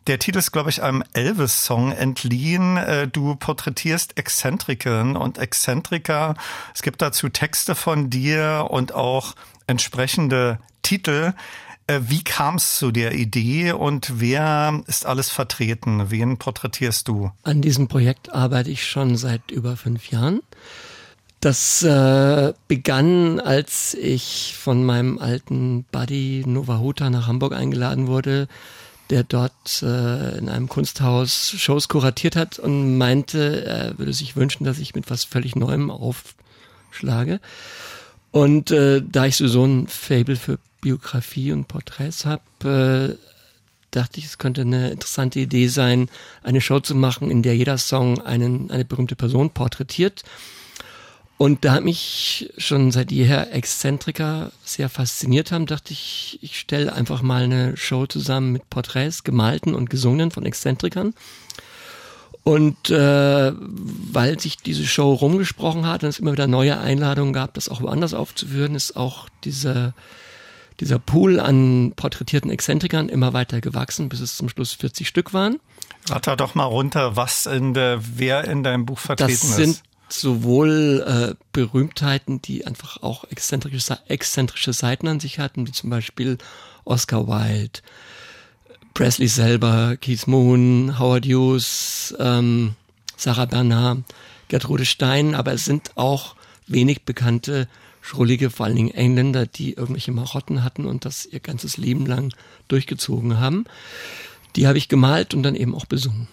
[0.09, 2.77] Der Titel ist, glaube ich, einem Elvis-Song entliehen.
[2.77, 6.35] Äh, Du porträtierst Exzentrikerinnen und Exzentriker.
[6.75, 9.35] Es gibt dazu Texte von dir und auch
[9.71, 11.33] entsprechende Titel.
[11.87, 16.11] Äh, Wie kam es zu der Idee und wer ist alles vertreten?
[16.11, 17.31] Wen porträtierst du?
[17.43, 20.43] An diesem Projekt arbeite ich schon seit über fünf Jahren.
[21.41, 28.47] Das äh, begann, als ich von meinem alten Buddy Nova Huta nach Hamburg eingeladen wurde,
[29.09, 34.65] der dort äh, in einem Kunsthaus Shows kuratiert hat und meinte, er würde sich wünschen,
[34.65, 37.41] dass ich mit was völlig Neuem aufschlage.
[38.33, 43.31] Und äh, da ich so ein Fable für Biografie und Porträts habe, äh,
[43.91, 46.09] dachte ich, es könnte eine interessante Idee sein,
[46.43, 50.23] eine Show zu machen, in der jeder Song einen, eine berühmte Person porträtiert.
[51.39, 57.23] Und da mich schon seit jeher Exzentriker sehr fasziniert haben, dachte ich, ich stelle einfach
[57.23, 61.15] mal eine Show zusammen mit Porträts, gemalten und gesungenen von Exzentrikern.
[62.51, 67.55] Und äh, weil sich diese Show rumgesprochen hat und es immer wieder neue Einladungen gab,
[67.55, 69.95] das auch woanders aufzuführen, ist auch diese,
[70.81, 75.61] dieser Pool an porträtierten Exzentrikern immer weiter gewachsen, bis es zum Schluss 40 Stück waren.
[76.09, 79.55] Ratter doch mal runter, was in der, wer in deinem Buch vertreten das ist.
[79.55, 85.89] sind sowohl äh, Berühmtheiten, die einfach auch exzentrische, exzentrische Seiten an sich hatten, wie zum
[85.89, 86.37] Beispiel
[86.85, 87.79] Oscar Wilde,
[88.95, 92.75] Presley selber, Keith Moon, Howard Hughes, ähm,
[93.17, 93.99] Sarah Bernard,
[94.49, 96.35] Gertrude Stein, aber es sind auch
[96.67, 97.69] wenig bekannte,
[98.01, 102.33] schrullige, vor allen Dingen Engländer, die irgendwelche Marotten hatten und das ihr ganzes Leben lang
[102.69, 103.65] durchgezogen haben.
[104.57, 106.29] Die habe ich gemalt und dann eben auch besungen.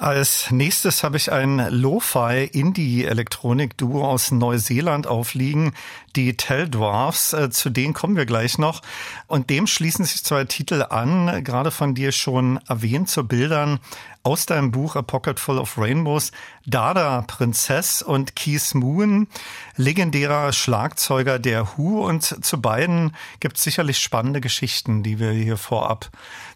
[0.00, 5.74] Als nächstes habe ich ein Lo-Fi-Indie-Elektronik-Duo aus Neuseeland aufliegen,
[6.16, 7.34] die Tell Dwarfs.
[7.34, 8.80] Äh, zu denen kommen wir gleich noch.
[9.26, 13.78] Und dem schließen sich zwei Titel an, gerade von dir schon erwähnt, zu Bildern
[14.22, 16.32] aus deinem Buch A Pocket Full of Rainbows,
[16.64, 19.28] Dada Prinzess und Keith Moon,
[19.76, 22.06] legendärer Schlagzeuger der Who.
[22.06, 26.10] Und zu beiden gibt es sicherlich spannende Geschichten, die wir hier vorab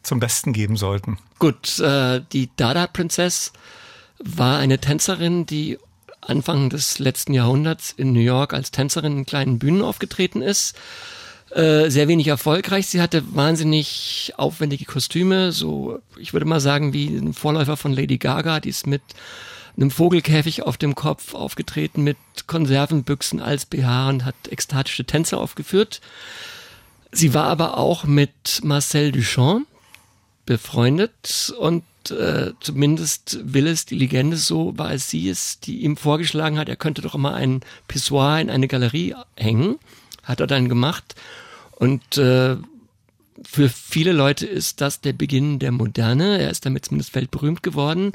[0.04, 1.18] zum Besten geben sollten.
[1.38, 3.52] Gut, äh, die Dada Princess
[4.18, 5.78] war eine Tänzerin, die
[6.20, 10.74] Anfang des letzten Jahrhunderts in New York als Tänzerin in kleinen Bühnen aufgetreten ist.
[11.50, 12.86] Äh, sehr wenig erfolgreich.
[12.86, 18.18] Sie hatte wahnsinnig aufwendige Kostüme, so ich würde mal sagen wie ein Vorläufer von Lady
[18.18, 19.02] Gaga, die ist mit
[19.76, 26.00] einem Vogelkäfig auf dem Kopf aufgetreten, mit Konservenbüchsen als BH und hat ekstatische Tänze aufgeführt.
[27.12, 29.66] Sie war aber auch mit Marcel Duchamp
[30.46, 35.96] befreundet und äh, zumindest will es die Legende so, war es sie es, die ihm
[35.96, 39.78] vorgeschlagen hat, er könnte doch immer ein Pissoir in eine Galerie hängen.
[40.22, 41.14] Hat er dann gemacht
[41.72, 42.56] und äh,
[43.42, 46.38] für viele Leute ist das der Beginn der Moderne.
[46.38, 48.12] Er ist damit zumindest weltberühmt geworden.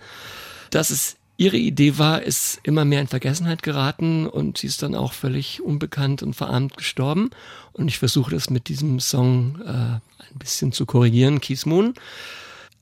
[0.72, 4.94] Dass es ihre Idee war, ist immer mehr in Vergessenheit geraten und sie ist dann
[4.94, 7.30] auch völlig unbekannt und verarmt gestorben.
[7.72, 11.40] Und ich versuche das mit diesem Song äh, ein bisschen zu korrigieren.
[11.40, 11.94] Keith Moon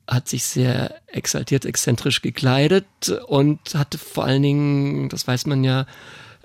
[0.08, 2.88] hat sich sehr exaltiert, exzentrisch gekleidet
[3.28, 5.86] und hatte vor allen Dingen, das weiß man ja,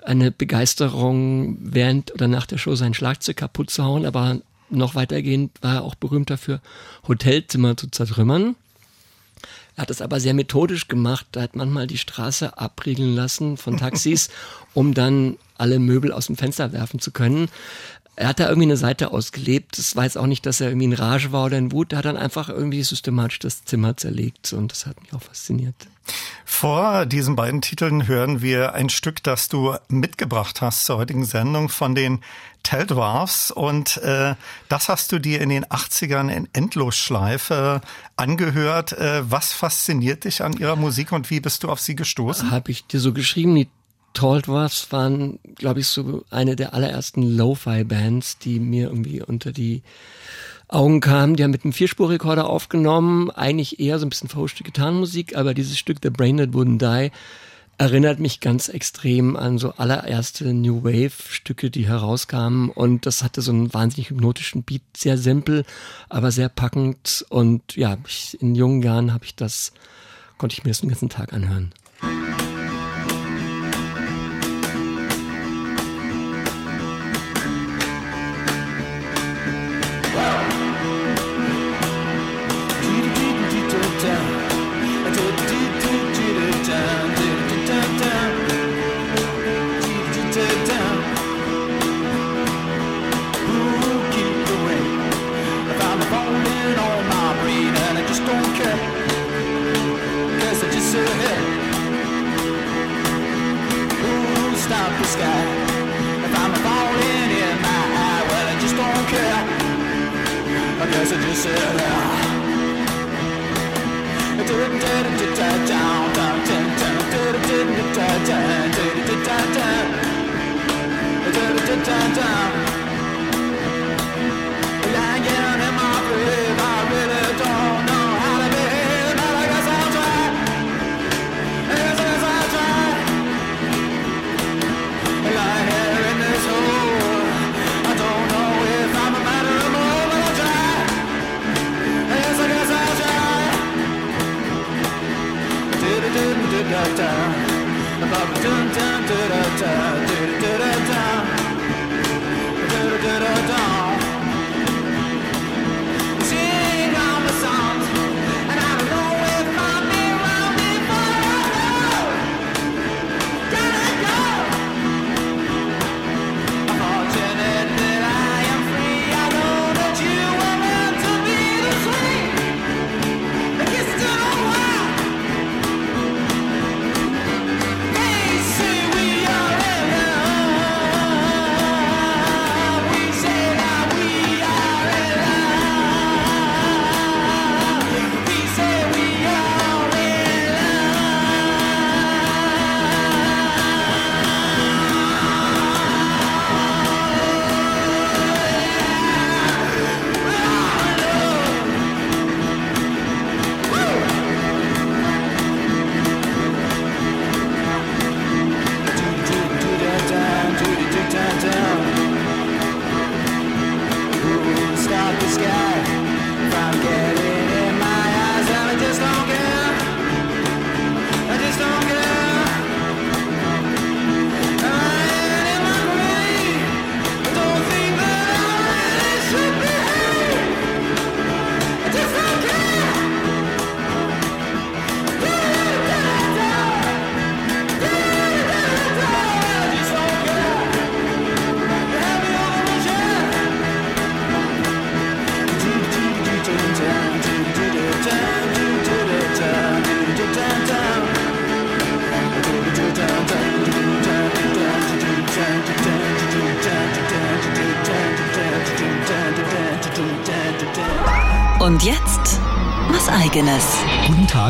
[0.03, 5.51] eine Begeisterung während oder nach der Show sein Schlagzeug kaputt zu hauen, aber noch weitergehend
[5.61, 6.61] war er auch berühmt dafür,
[7.07, 8.55] Hotelzimmer zu zertrümmern.
[9.75, 11.25] Er hat es aber sehr methodisch gemacht.
[11.35, 14.29] Er hat manchmal die Straße abriegeln lassen von Taxis,
[14.73, 17.49] um dann alle Möbel aus dem Fenster werfen zu können.
[18.15, 19.79] Er hat da irgendwie eine Seite ausgelebt.
[19.79, 21.93] Es war jetzt auch nicht, dass er irgendwie in Rage war oder in Wut.
[21.93, 25.75] Er hat dann einfach irgendwie systematisch das Zimmer zerlegt und das hat mich auch fasziniert.
[26.45, 31.69] Vor diesen beiden Titeln hören wir ein Stück, das du mitgebracht hast zur heutigen Sendung
[31.69, 32.19] von den
[32.61, 34.35] Tell Dwarfs und äh,
[34.69, 37.81] das hast du dir in den 80ern in Endlosschleife
[38.15, 38.93] angehört.
[38.93, 42.51] Äh, was fasziniert dich an ihrer Musik und wie bist du auf sie gestoßen?
[42.51, 43.69] Habe ich dir so geschrieben, die
[44.13, 49.81] Tall Dwarfs waren, glaube ich, so eine der allerersten Lo-Fi-Bands, die mir irgendwie unter die
[50.67, 51.35] Augen kamen.
[51.35, 55.77] Die haben mit einem Vierspurrekorder aufgenommen, eigentlich eher so ein bisschen verhuschte Gitarrenmusik, aber dieses
[55.77, 57.11] Stück The Brain That Wouldn't Die
[57.77, 63.41] erinnert mich ganz extrem an so allererste New Wave Stücke, die herauskamen und das hatte
[63.41, 65.65] so einen wahnsinnig hypnotischen Beat, sehr simpel,
[66.09, 69.73] aber sehr packend und ja, ich, in jungen Jahren habe ich das,
[70.37, 71.73] konnte ich mir das den ganzen Tag anhören.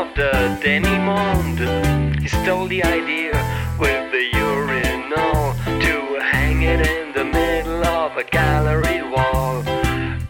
[0.00, 2.20] Of the demi-monde.
[2.22, 3.34] He stole the idea
[3.78, 5.52] with the urinal
[5.84, 9.60] to hang it in the middle of a gallery wall.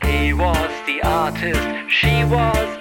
[0.04, 2.79] He was the artist, she was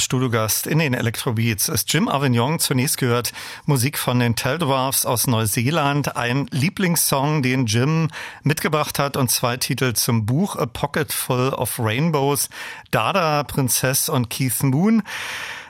[0.00, 2.58] Studiogast in den Electrobeats ist Jim Avignon.
[2.58, 3.32] Zunächst gehört
[3.66, 6.16] Musik von den Teldwarfs aus Neuseeland.
[6.16, 8.08] Ein Lieblingssong, den Jim
[8.42, 12.48] mitgebracht hat und zwei Titel zum Buch A Pocket Full of Rainbows,
[12.90, 15.02] Dada, Prinzess und Keith Moon.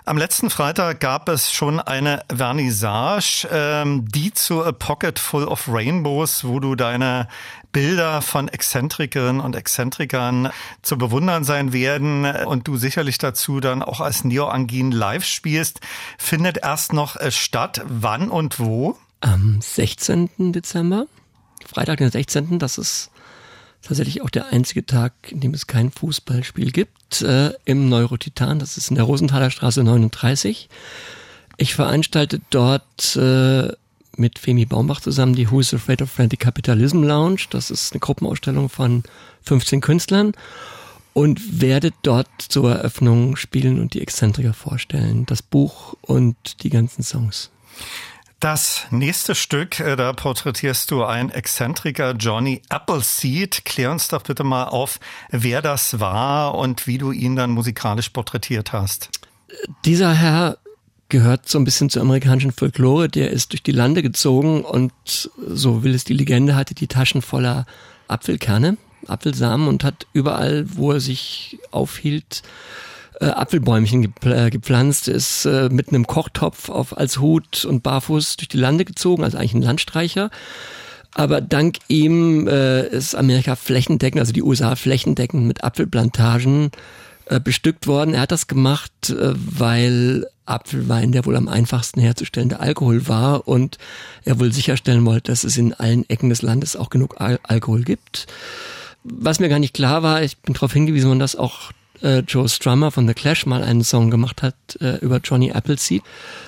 [0.06, 5.66] Am letzten Freitag gab es schon eine Vernissage, ähm, die zu A Pocket Full of
[5.66, 7.26] Rainbows, wo du deine
[7.72, 10.50] Bilder von Exzentrikerinnen und Exzentrikern
[10.82, 15.80] zu bewundern sein werden und du sicherlich dazu dann auch als Neo Angin live spielst,
[16.18, 17.80] findet erst noch äh, statt.
[17.88, 18.98] Wann und wo?
[19.22, 20.52] Am 16.
[20.52, 21.06] Dezember,
[21.66, 23.10] Freitag den 16., das ist
[23.84, 28.76] tatsächlich auch der einzige Tag, in dem es kein Fußballspiel gibt, äh, im Neurotitan, das
[28.76, 30.68] ist in der Rosenthaler Straße 39.
[31.56, 33.68] Ich veranstalte dort äh,
[34.16, 37.42] mit Femi Baumbach zusammen die Who's Afraid of Frantic Capitalism Lounge.
[37.50, 39.02] Das ist eine Gruppenausstellung von
[39.42, 40.32] 15 Künstlern
[41.12, 45.26] und werde dort zur Eröffnung spielen und die Exzentriker vorstellen.
[45.26, 47.50] Das Buch und die ganzen Songs.
[48.44, 53.64] Das nächste Stück, äh, da porträtierst du einen Exzentriker, Johnny Appleseed.
[53.64, 58.10] Klär uns doch bitte mal auf, wer das war und wie du ihn dann musikalisch
[58.10, 59.08] porträtiert hast.
[59.86, 60.58] Dieser Herr
[61.08, 63.08] gehört so ein bisschen zur amerikanischen Folklore.
[63.08, 64.92] Der ist durch die Lande gezogen und
[65.38, 67.64] so will es die Legende, hatte die Taschen voller
[68.08, 68.76] Apfelkerne,
[69.06, 72.42] Apfelsamen und hat überall, wo er sich aufhielt,
[73.20, 78.36] äh, Apfelbäumchen gepl- äh, gepflanzt, ist äh, mit einem Kochtopf auf als Hut und barfuß
[78.36, 80.30] durch die Lande gezogen, also eigentlich ein Landstreicher.
[81.14, 86.72] Aber dank ihm äh, ist Amerika flächendeckend, also die USA flächendeckend mit Apfelplantagen
[87.26, 88.14] äh, bestückt worden.
[88.14, 93.78] Er hat das gemacht, äh, weil Apfelwein der wohl am einfachsten herzustellende Alkohol war und
[94.24, 97.82] er wohl sicherstellen wollte, dass es in allen Ecken des Landes auch genug Al Alkohol
[97.82, 98.26] gibt.
[99.04, 102.48] Was mir gar nicht klar war, ich bin darauf hingewiesen worden, dass auch äh, Joe
[102.48, 106.02] Strummer von The Clash mal einen Song gemacht hat äh, über Johnny Appleseed.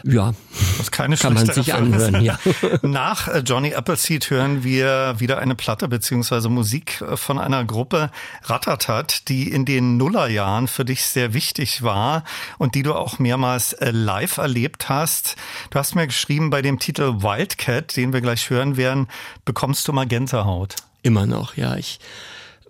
[0.04, 0.34] Ja,
[0.78, 2.02] Das keine kann man sich Referenz.
[2.02, 2.38] anhören, ja.
[2.82, 8.10] Nach äh, Johnny Appleseed hören wir wieder eine Platte beziehungsweise Musik äh, von einer Gruppe
[8.44, 12.24] Ratatat, die in den Nullerjahren für dich sehr wichtig war
[12.58, 15.36] und die du auch mehrmals äh, live erlebt hast.
[15.70, 19.08] Du hast mir geschrieben, bei dem Titel Wildcat, den wir gleich hören werden,
[19.44, 20.74] bekommst du mal Gänsehaut.
[21.02, 21.76] Immer noch, ja.
[21.76, 22.00] Ich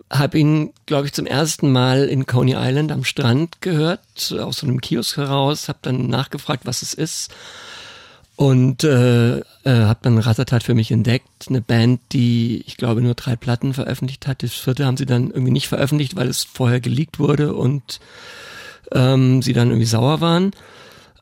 [0.09, 3.99] habe ihn, glaube ich, zum ersten Mal in Coney Island am Strand gehört,
[4.39, 7.33] aus so einem Kiosk heraus, habe dann nachgefragt, was es ist
[8.37, 11.47] und äh, äh, habe dann Ratatat für mich entdeckt.
[11.49, 14.43] Eine Band, die, ich glaube, nur drei Platten veröffentlicht hat.
[14.43, 17.99] Das vierte haben sie dann irgendwie nicht veröffentlicht, weil es vorher geleakt wurde und
[18.91, 20.51] ähm, sie dann irgendwie sauer waren.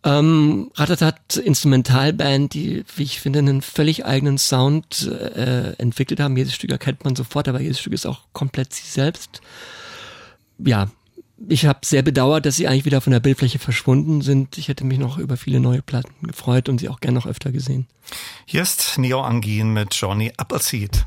[0.05, 6.37] Ähm, Ratatat Instrumentalband, die, wie ich finde, einen völlig eigenen Sound äh, entwickelt haben.
[6.37, 9.41] Jedes Stück erkennt man sofort, aber jedes Stück ist auch komplett sie selbst.
[10.59, 10.89] Ja,
[11.49, 14.59] ich habe sehr bedauert, dass sie eigentlich wieder von der Bildfläche verschwunden sind.
[14.59, 17.51] Ich hätte mich noch über viele neue Platten gefreut und sie auch gerne noch öfter
[17.51, 17.87] gesehen.
[18.45, 21.05] Hier ist Neo Angin mit Johnny Appleseed.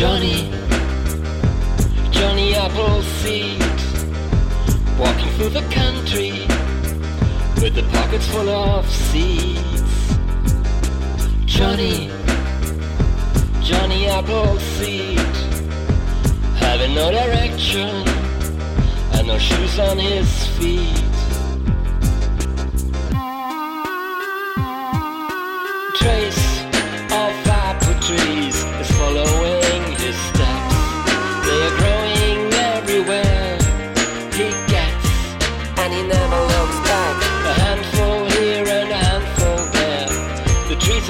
[0.00, 0.50] Johnny,
[2.10, 3.60] Johnny Appleseed,
[4.98, 6.46] walking through the country
[7.60, 10.16] with the pockets full of seeds.
[11.44, 12.08] Johnny,
[13.62, 15.18] Johnny Appleseed,
[16.56, 17.90] having no direction
[19.12, 21.09] and no shoes on his feet.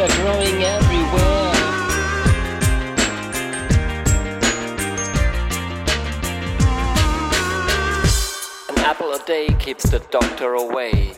[0.01, 1.53] Are growing everywhere.
[8.70, 11.09] An apple a day keeps the doctor away.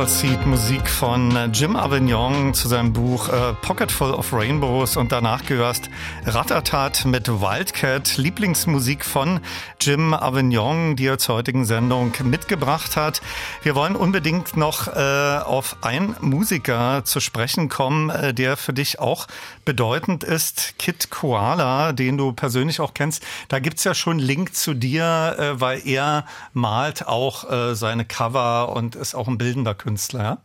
[0.00, 5.90] Appleseed Musik von Jim Avignon zu seinem Buch äh, Pocketful of Rainbows und danach gehörst
[6.26, 9.40] Rattatat mit Wildcat, Lieblingsmusik von
[9.80, 13.22] Jim Avignon, die er zur heutigen Sendung mitgebracht hat.
[13.62, 18.98] Wir wollen unbedingt noch äh, auf einen Musiker zu sprechen kommen, äh, der für dich
[18.98, 19.28] auch
[19.64, 23.22] bedeutend ist, Kid Koala, den du persönlich auch kennst.
[23.48, 28.76] Da gibt's ja schon Link zu dir, äh, weil er malt auch äh, seine Cover
[28.76, 30.38] und ist auch ein bildender Künstler, ja?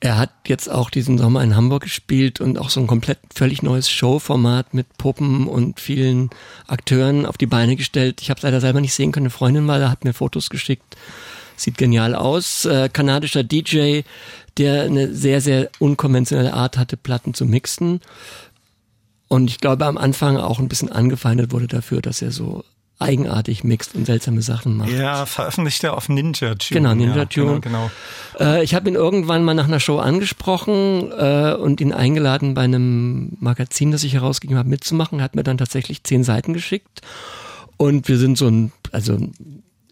[0.00, 3.62] Er hat jetzt auch diesen Sommer in Hamburg gespielt und auch so ein komplett völlig
[3.62, 6.28] neues Showformat mit Puppen und vielen
[6.66, 8.20] Akteuren auf die Beine gestellt.
[8.20, 9.26] Ich habe es leider selber nicht sehen können.
[9.26, 10.96] Eine Freundin war da, hat mir Fotos geschickt.
[11.56, 12.66] Sieht genial aus.
[12.66, 14.02] Äh, kanadischer DJ,
[14.58, 18.00] der eine sehr, sehr unkonventionelle Art hatte, Platten zu mixen.
[19.28, 22.64] Und ich glaube, am Anfang auch ein bisschen angefeindet wurde dafür, dass er so
[22.98, 24.90] eigenartig mixt und seltsame Sachen macht.
[24.90, 26.80] Ja, veröffentlicht er auf Ninja Tune.
[26.80, 27.60] Genau, Ninja ja, Tune.
[27.60, 27.90] Genau,
[28.38, 28.50] genau.
[28.52, 32.62] Äh, ich habe ihn irgendwann mal nach einer Show angesprochen äh, und ihn eingeladen, bei
[32.62, 35.18] einem Magazin, das ich herausgegeben habe, mitzumachen.
[35.18, 37.02] Er hat mir dann tatsächlich zehn Seiten geschickt.
[37.76, 39.18] Und wir sind so ein, also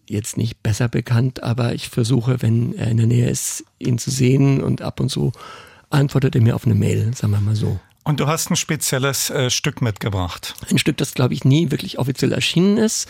[0.07, 4.09] jetzt nicht besser bekannt, aber ich versuche, wenn er in der Nähe ist, ihn zu
[4.09, 5.31] sehen und ab und zu
[5.91, 7.79] antwortet er mir auf eine Mail, sagen wir mal so.
[8.05, 10.53] Und du hast ein spezielles äh, Stück mitgebracht.
[10.69, 13.09] Ein Stück, das glaube ich nie wirklich offiziell erschienen ist.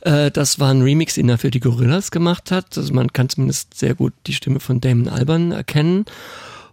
[0.00, 2.76] Äh, das war ein Remix, den er für die Gorillas gemacht hat.
[2.76, 6.04] Also man kann zumindest sehr gut die Stimme von Damon Alban erkennen.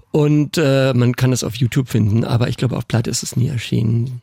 [0.09, 3.35] Und äh, man kann es auf YouTube finden, aber ich glaube, auf Platte ist es
[3.35, 4.21] nie erschienen.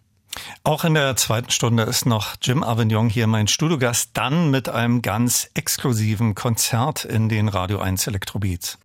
[0.65, 5.01] Auch in der zweiten Stunde ist noch Jim Avignon hier mein Studiogast, dann mit einem
[5.01, 8.79] ganz exklusiven Konzert in den Radio 1 Elektrobeats.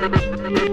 [0.00, 0.70] Radio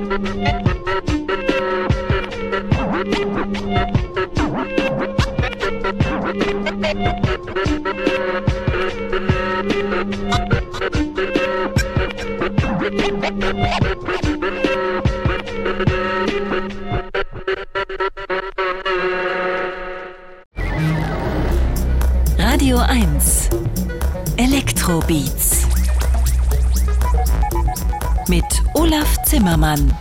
[29.68, 29.98] Olaf Zimmermann.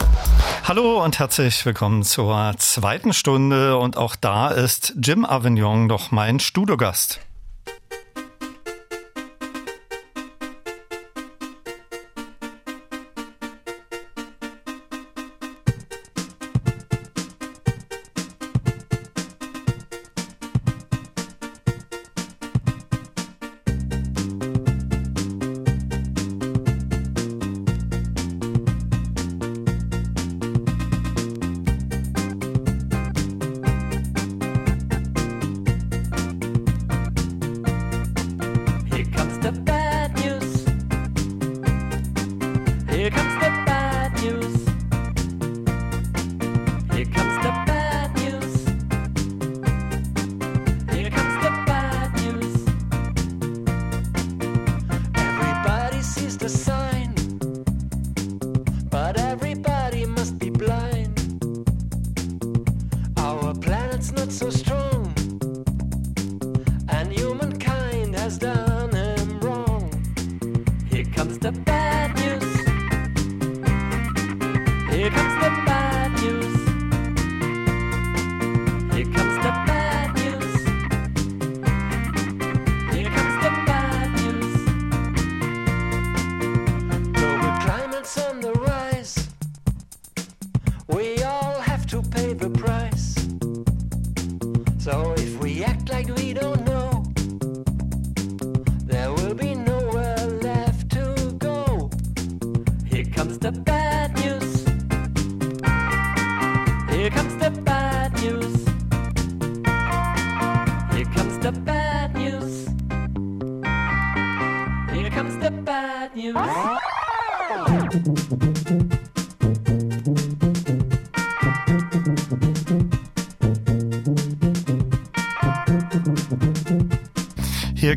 [0.65, 6.41] Hallo und herzlich willkommen zur zweiten Stunde und auch da ist Jim Avignon doch mein
[6.41, 7.21] Studiogast.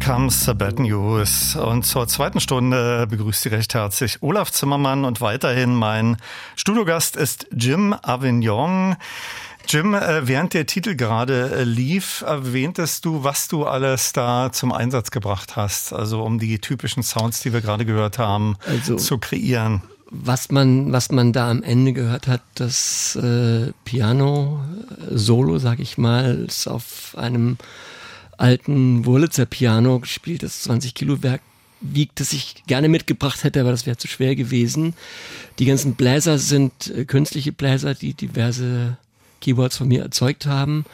[0.09, 1.55] Comes bad news.
[1.55, 6.17] Und zur zweiten Stunde begrüßt Sie recht herzlich Olaf Zimmermann und weiterhin mein
[6.55, 8.95] Studiogast ist Jim Avignon.
[9.67, 14.71] Jim, äh, während der Titel gerade äh, lief, erwähntest du, was du alles da zum
[14.71, 19.19] Einsatz gebracht hast, also um die typischen Sounds, die wir gerade gehört haben, also, zu
[19.19, 19.83] kreieren.
[20.09, 26.45] Was man, was man da am Ende gehört hat, das äh, Piano-Solo, sag ich mal,
[26.47, 27.59] ist auf einem
[28.39, 31.41] alten Wurlitzer Piano gespielt, das 20 Kilo Werk
[31.81, 34.93] wiegt, das ich gerne mitgebracht hätte, aber das wäre zu schwer gewesen.
[35.59, 38.97] Die ganzen Bläser sind äh, künstliche Bläser, die diverse
[39.41, 40.85] Keyboards von mir erzeugt haben.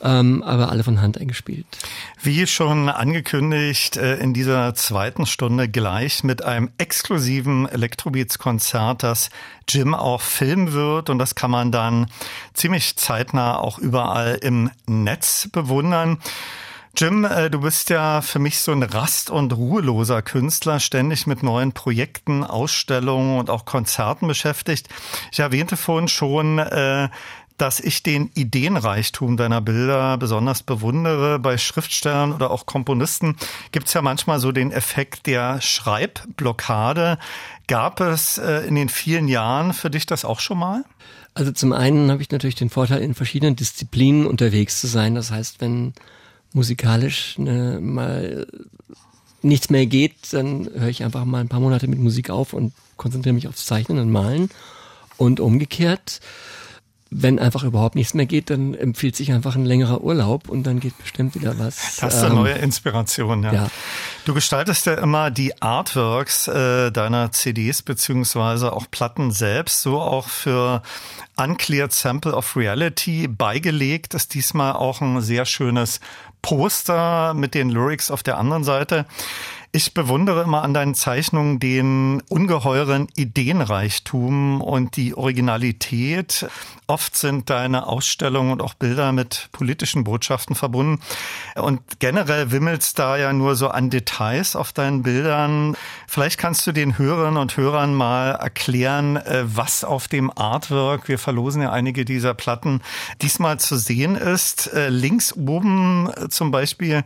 [0.00, 1.66] Ähm, aber alle von Hand eingespielt.
[2.22, 9.30] Wie schon angekündigt, äh, in dieser zweiten Stunde gleich mit einem exklusiven Electrobeats-Konzert, das
[9.68, 12.06] Jim auch filmen wird und das kann man dann
[12.54, 16.18] ziemlich zeitnah auch überall im Netz bewundern.
[17.00, 21.44] Jim, äh, du bist ja für mich so ein rast- und ruheloser Künstler, ständig mit
[21.44, 24.88] neuen Projekten, Ausstellungen und auch Konzerten beschäftigt.
[25.30, 27.08] Ich erwähnte vorhin schon, äh,
[27.56, 31.38] dass ich den Ideenreichtum deiner Bilder besonders bewundere.
[31.38, 33.36] Bei Schriftstellern oder auch Komponisten
[33.70, 37.18] gibt's ja manchmal so den Effekt der Schreibblockade.
[37.68, 40.84] Gab es äh, in den vielen Jahren für dich das auch schon mal?
[41.34, 45.14] Also zum einen habe ich natürlich den Vorteil, in verschiedenen Disziplinen unterwegs zu sein.
[45.14, 45.92] Das heißt, wenn
[46.52, 48.46] musikalisch ne, mal
[49.42, 52.72] nichts mehr geht, dann höre ich einfach mal ein paar Monate mit Musik auf und
[52.96, 54.50] konzentriere mich aufs Zeichnen und Malen.
[55.16, 56.20] Und umgekehrt,
[57.10, 60.78] wenn einfach überhaupt nichts mehr geht, dann empfiehlt sich einfach ein längerer Urlaub und dann
[60.78, 61.96] geht bestimmt wieder was.
[62.00, 63.52] Das ist eine ähm, neue Inspiration, ja.
[63.52, 63.68] ja.
[64.26, 70.28] Du gestaltest ja immer die Artworks äh, deiner CDs beziehungsweise auch Platten selbst, so auch
[70.28, 70.82] für
[71.36, 76.00] Uncleared Sample of Reality beigelegt ist diesmal auch ein sehr schönes
[76.42, 79.06] Poster mit den Lyrics auf der anderen Seite.
[79.70, 86.46] Ich bewundere immer an deinen Zeichnungen den ungeheuren Ideenreichtum und die Originalität.
[86.86, 91.02] Oft sind deine Ausstellungen und auch Bilder mit politischen Botschaften verbunden.
[91.54, 95.76] Und generell wimmelt's da ja nur so an Details auf deinen Bildern.
[96.06, 101.18] Vielleicht kannst du den Hörerinnen und Hörern mal erklären, äh, was auf dem Artwork, wir
[101.18, 102.80] verlosen ja einige dieser Platten,
[103.20, 104.72] diesmal zu sehen ist.
[104.72, 107.04] Äh, links oben äh, zum Beispiel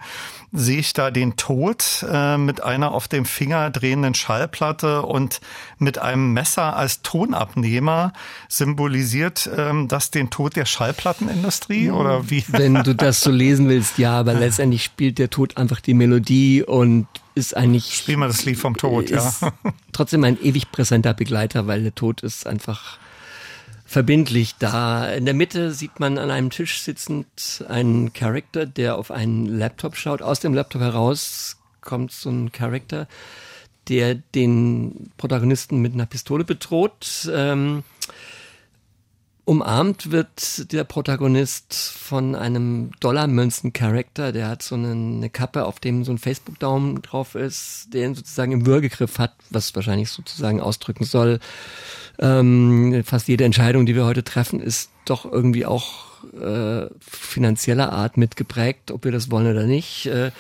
[0.53, 5.41] sehe ich da den Tod äh, mit einer auf dem Finger drehenden Schallplatte und
[5.79, 8.13] mit einem Messer als Tonabnehmer
[8.49, 12.45] symbolisiert ähm, das den Tod der Schallplattenindustrie oder wie?
[12.49, 16.63] Wenn du das so lesen willst, ja, aber letztendlich spielt der Tod einfach die Melodie
[16.63, 17.95] und ist eigentlich.
[17.97, 19.33] Spiel mal das Lied vom Tod, ja.
[19.93, 22.99] Trotzdem ein ewig präsenter Begleiter, weil der Tod ist einfach
[23.93, 25.13] verbindlich da.
[25.13, 29.97] In der Mitte sieht man an einem Tisch sitzend einen Charakter, der auf einen Laptop
[29.97, 30.23] schaut.
[30.23, 33.07] Aus dem Laptop heraus kommt so ein Charakter,
[33.89, 37.29] der den Protagonisten mit einer Pistole bedroht.
[37.31, 37.85] Ähm,
[39.45, 46.05] umarmt wird der Protagonist von einem Dollarmünzen-Charakter, der hat so eine, eine, Kappe, auf dem
[46.05, 51.05] so ein Facebook-Daumen drauf ist, der ihn sozusagen im Würgegriff hat, was wahrscheinlich sozusagen ausdrücken
[51.05, 51.41] soll,
[52.19, 58.17] ähm, fast jede Entscheidung, die wir heute treffen, ist doch irgendwie auch äh, finanzieller Art
[58.17, 60.07] mitgeprägt, ob wir das wollen oder nicht.
[60.07, 60.31] Äh,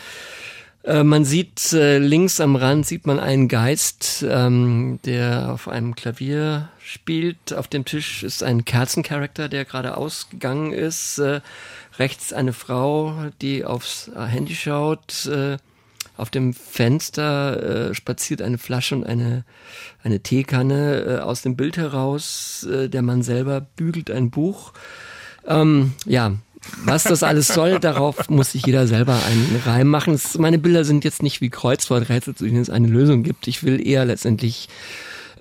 [0.85, 5.95] äh, man sieht äh, links am Rand sieht man einen Geist, ähm, der auf einem
[5.95, 7.53] Klavier spielt.
[7.53, 11.19] Auf dem Tisch ist ein Kerzencharakter, der gerade ausgegangen ist.
[11.19, 11.41] Äh,
[11.99, 15.29] rechts eine Frau, die aufs Handy schaut.
[16.23, 19.45] Auf dem Fenster äh, spaziert eine Flasche und eine,
[20.05, 22.65] eine Teekanne äh, aus dem Bild heraus.
[22.71, 24.73] Äh, der Mann selber bügelt ein Buch.
[25.49, 26.35] Ähm, ja,
[26.85, 30.17] was das alles soll, darauf muss sich jeder selber einen Reim machen.
[30.39, 33.49] meine Bilder sind jetzt nicht wie Kreuzworträtsel, zu denen es eine Lösung gibt.
[33.49, 34.69] Ich will eher letztendlich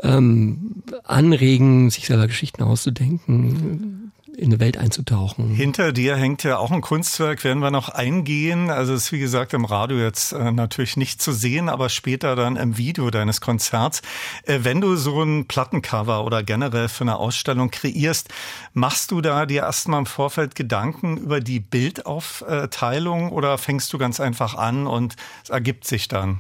[0.02, 5.50] ähm, anregen, sich selber Geschichten auszudenken, in eine Welt einzutauchen.
[5.50, 8.70] Hinter dir hängt ja auch ein Kunstwerk, werden wir noch eingehen.
[8.70, 12.36] Also es ist wie gesagt im Radio jetzt äh, natürlich nicht zu sehen, aber später
[12.36, 14.02] dann im Video deines Konzerts.
[14.44, 18.30] Äh, wenn du so ein Plattencover oder generell für eine Ausstellung kreierst,
[18.74, 24.20] machst du da dir erstmal im Vorfeld Gedanken über die Bildaufteilung oder fängst du ganz
[24.20, 26.40] einfach an und es ergibt sich dann?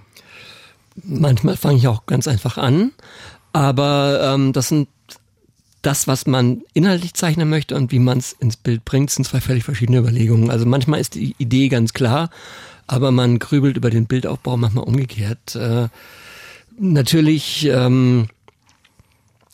[1.03, 2.91] Manchmal fange ich auch ganz einfach an,
[3.53, 4.87] aber ähm, das sind
[5.81, 9.41] das, was man inhaltlich zeichnen möchte und wie man es ins Bild bringt, sind zwei
[9.41, 10.51] völlig verschiedene Überlegungen.
[10.51, 12.29] Also manchmal ist die Idee ganz klar,
[12.87, 15.55] aber man grübelt über den Bildaufbau manchmal umgekehrt.
[15.55, 15.87] Äh,
[16.79, 18.27] natürlich ähm,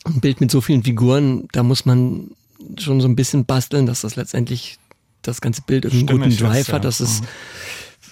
[0.04, 2.30] ein Bild mit so vielen Figuren, da muss man
[2.78, 4.78] schon so ein bisschen basteln, dass das letztendlich
[5.22, 6.74] das ganze Bild einen guten Drive ja.
[6.74, 7.22] hat, dass es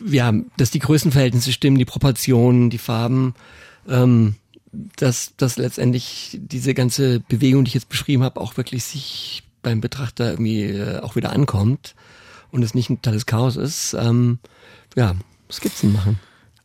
[0.01, 0.13] mhm.
[0.13, 3.35] ja, dass die Größenverhältnisse stimmen, die Proportionen, die Farben.
[3.89, 4.37] Ähm,
[4.97, 9.81] dass, dass letztendlich diese ganze Bewegung, die ich jetzt beschrieben habe, auch wirklich sich beim
[9.81, 11.95] Betrachter irgendwie äh, auch wieder ankommt
[12.51, 13.95] und es nicht ein totales Chaos ist.
[13.95, 14.39] Ähm,
[14.95, 15.15] ja,
[15.51, 16.19] Skizzen machen.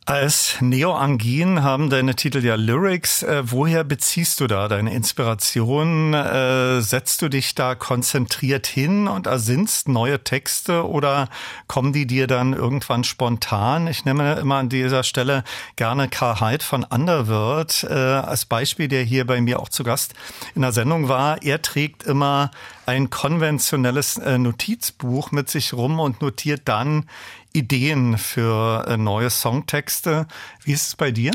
[0.04, 3.22] Als Neo-Angin haben deine Titel ja Lyrics.
[3.22, 6.12] Äh, woher beziehst du da deine Inspiration?
[6.12, 11.28] Äh, setzt du dich da konzentriert hin und ersinnst neue Texte oder
[11.68, 13.86] kommen die dir dann irgendwann spontan?
[13.86, 15.44] Ich nehme immer an dieser Stelle
[15.76, 20.14] gerne Karl Heid von Underworld äh, als Beispiel, der hier bei mir auch zu Gast
[20.56, 21.40] in der Sendung war.
[21.44, 22.50] Er trägt immer
[22.86, 27.04] ein konventionelles äh, Notizbuch mit sich rum und notiert dann
[27.52, 30.26] Ideen für äh, neue Songtexte.
[30.64, 31.32] Wie ist es bei dir?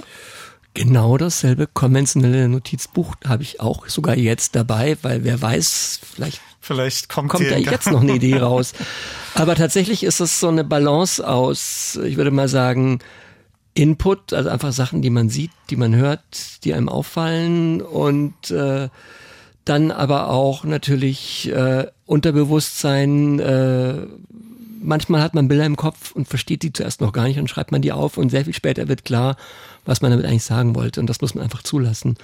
[0.74, 7.09] Genau dasselbe konventionelle Notizbuch habe ich auch sogar jetzt dabei, weil wer weiß, vielleicht, vielleicht
[7.09, 8.74] kommt, kommt da jetzt noch eine Idee raus.
[9.34, 12.99] Aber tatsächlich ist es so eine Balance aus, ich würde mal sagen,
[13.74, 18.89] Input, also einfach Sachen, die man sieht, die man hört, die einem auffallen und äh,
[19.65, 24.07] dann aber auch natürlich äh, Unterbewusstsein, äh,
[24.82, 27.71] manchmal hat man Bilder im Kopf und versteht die zuerst noch gar nicht und schreibt
[27.71, 29.36] man die auf und sehr viel später wird klar,
[29.86, 32.17] was man damit eigentlich sagen wollte und das muss man einfach zulassen.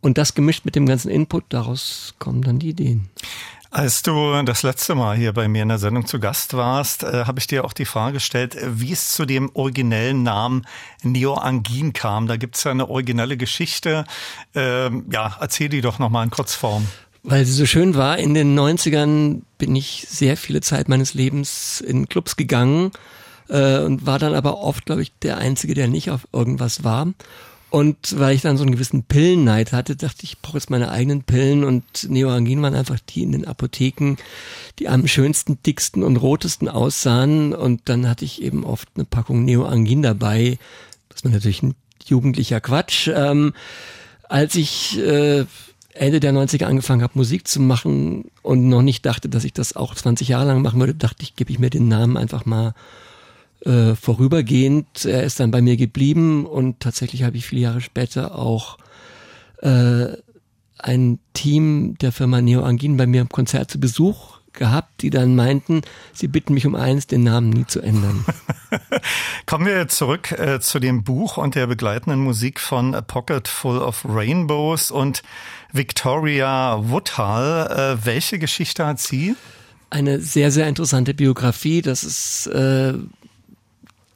[0.00, 3.10] Und das gemischt mit dem ganzen Input, daraus kommen dann die Ideen.
[3.72, 7.24] Als du das letzte Mal hier bei mir in der Sendung zu Gast warst, äh,
[7.26, 10.66] habe ich dir auch die Frage gestellt, wie es zu dem originellen Namen
[11.04, 12.26] Neoangin kam.
[12.26, 14.06] Da gibt es ja eine originelle Geschichte.
[14.56, 16.88] Ähm, ja, erzähl die doch nochmal in Kurzform.
[17.22, 21.80] Weil sie so schön war, in den 90ern bin ich sehr viele Zeit meines Lebens
[21.80, 22.92] in Clubs gegangen,
[23.50, 27.12] äh, und war dann aber oft, glaube ich, der Einzige, der nicht auf irgendwas war.
[27.68, 30.90] Und weil ich dann so einen gewissen Pillenneid hatte, dachte ich, ich brauche jetzt meine
[30.90, 34.16] eigenen Pillen und Neoangin waren einfach die in den Apotheken,
[34.80, 37.54] die am schönsten, dicksten und rotesten aussahen.
[37.54, 40.58] Und dann hatte ich eben oft eine Packung Neoangin dabei.
[41.10, 43.08] Das war natürlich ein jugendlicher Quatsch.
[43.14, 43.52] Ähm,
[44.28, 45.44] als ich äh,
[45.94, 49.74] Ende der 90er angefangen habe, Musik zu machen und noch nicht dachte, dass ich das
[49.74, 52.74] auch 20 Jahre lang machen würde, dachte ich, gebe ich mir den Namen einfach mal
[53.64, 55.04] äh, vorübergehend.
[55.04, 58.78] Er ist dann bei mir geblieben und tatsächlich habe ich viele Jahre später auch
[59.58, 60.08] äh,
[60.78, 65.34] ein Team der Firma Neo Angin bei mir im Konzert zu Besuch gehabt, die dann
[65.36, 65.82] meinten,
[66.12, 68.24] sie bitten mich um eins, den Namen nie zu ändern.
[69.46, 73.78] Kommen wir zurück äh, zu dem Buch und der begleitenden Musik von A Pocket Full
[73.78, 75.22] of Rainbows und
[75.72, 77.68] Victoria Woodhull.
[77.70, 79.34] Äh, welche Geschichte hat sie?
[79.90, 81.82] Eine sehr, sehr interessante Biografie.
[81.82, 82.94] Das ist äh,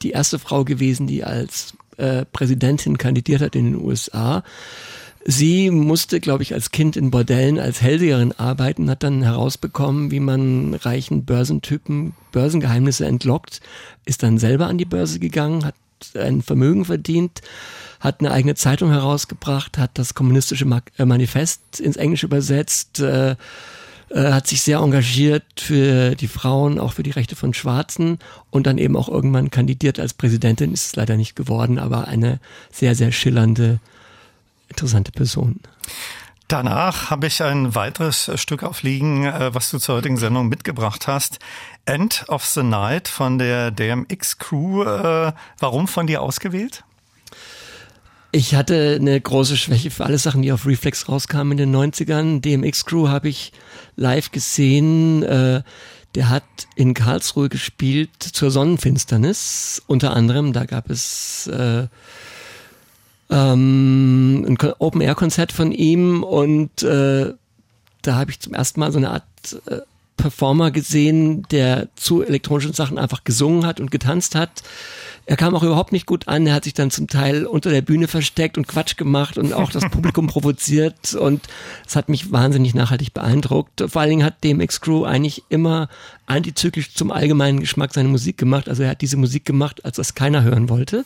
[0.01, 4.43] die erste Frau gewesen, die als äh, Präsidentin kandidiert hat in den USA.
[5.27, 10.19] Sie musste, glaube ich, als Kind in Bordellen als Hellseherin arbeiten, hat dann herausbekommen, wie
[10.19, 13.59] man reichen Börsentypen Börsengeheimnisse entlockt,
[14.05, 15.73] ist dann selber an die Börse gegangen, hat
[16.13, 17.41] ein Vermögen verdient,
[17.99, 20.67] hat eine eigene Zeitung herausgebracht, hat das kommunistische
[20.97, 26.93] äh, Manifest ins Englische übersetzt, äh, äh, hat sich sehr engagiert für die Frauen, auch
[26.93, 28.19] für die Rechte von Schwarzen
[28.51, 32.39] und dann eben auch irgendwann kandidiert als Präsidentin, ist es leider nicht geworden, aber eine
[32.71, 33.79] sehr, sehr schillernde,
[34.69, 35.59] interessante Person.
[36.47, 41.39] Danach habe ich ein weiteres Stück aufliegen, äh, was du zur heutigen Sendung mitgebracht hast.
[41.85, 44.83] End of the Night von der DMX Crew.
[44.83, 46.83] Äh, warum von dir ausgewählt?
[48.31, 52.41] Ich hatte eine große Schwäche für alle Sachen, die auf Reflex rauskamen in den 90ern.
[52.41, 53.51] DMX Crew habe ich
[53.95, 55.23] live gesehen.
[55.23, 55.63] Äh,
[56.13, 56.43] der hat
[56.75, 59.81] in Karlsruhe gespielt zur Sonnenfinsternis.
[59.87, 61.49] Unter anderem, da gab es
[63.29, 67.33] ähm, ein Open-Air-Konzert von ihm und äh,
[68.01, 69.23] da habe ich zum ersten Mal so eine Art
[69.65, 69.81] äh,
[70.17, 74.63] Performer gesehen, der zu elektronischen Sachen einfach gesungen hat und getanzt hat.
[75.27, 76.45] Er kam auch überhaupt nicht gut an.
[76.45, 79.71] Er hat sich dann zum Teil unter der Bühne versteckt und Quatsch gemacht und auch
[79.71, 81.15] das Publikum provoziert.
[81.15, 81.41] Und
[81.85, 83.83] es hat mich wahnsinnig nachhaltig beeindruckt.
[83.87, 85.89] Vor allen Dingen hat DMX Crew eigentlich immer
[86.27, 88.69] antizyklisch zum allgemeinen Geschmack seine Musik gemacht.
[88.69, 91.05] Also er hat diese Musik gemacht, als das keiner hören wollte.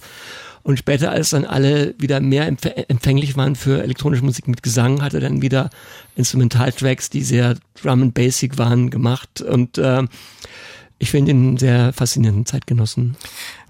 [0.63, 5.13] Und später, als dann alle wieder mehr empfänglich waren für elektronische Musik mit Gesang, hat
[5.13, 5.69] er dann wieder
[6.15, 9.41] Instrumentaltracks, die sehr Drum and Basic waren, gemacht.
[9.41, 10.03] Und äh,
[11.01, 13.15] ich finde ihn sehr faszinierenden Zeitgenossen.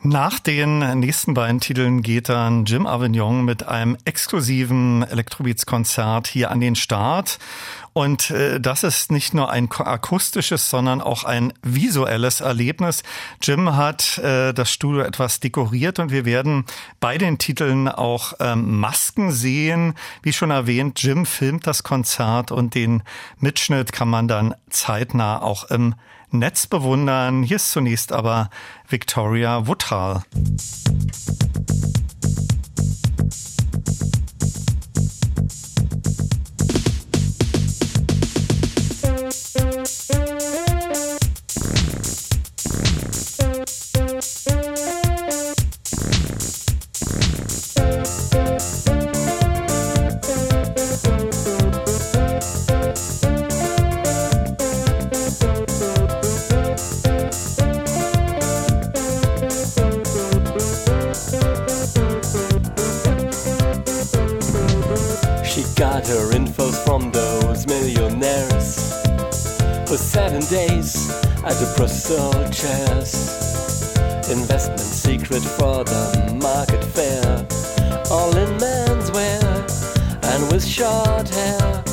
[0.02, 6.60] Nach den nächsten beiden Titeln geht dann Jim Avignon mit einem exklusiven Electrobeats-Konzert hier an
[6.60, 7.38] den Start.
[8.00, 13.04] Und äh, das ist nicht nur ein akustisches, sondern auch ein visuelles Erlebnis.
[13.42, 16.64] Jim hat äh, das Studio etwas dekoriert und wir werden
[17.02, 19.96] bei den Titeln auch ähm, Masken sehen.
[20.24, 23.04] Wie schon erwähnt, Jim filmt das Konzert und den
[23.38, 25.94] Mitschnitt kann man dann zeitnah auch im
[26.32, 27.44] Netz bewundern.
[27.44, 28.50] Hier ist zunächst aber
[28.88, 30.22] Victoria Woodhull.
[69.90, 71.10] Days
[71.44, 73.12] at the Brussels chairs.
[74.30, 77.48] Investment secret for the market fair.
[78.12, 79.42] All in menswear
[80.22, 81.84] and with short hair.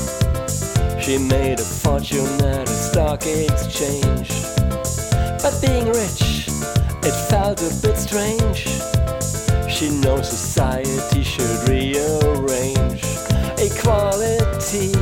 [1.01, 4.29] She made a fortune at a stock exchange.
[5.41, 6.49] But being rich,
[7.03, 8.69] it felt a bit strange.
[9.73, 13.03] She knows society should rearrange
[13.59, 14.93] equality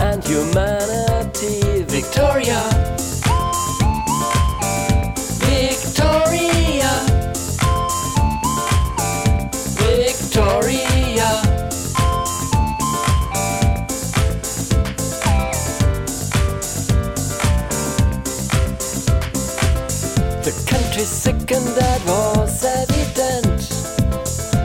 [0.00, 1.75] and humanity.
[2.06, 2.86] Victoria.
[21.46, 23.60] second that was evident.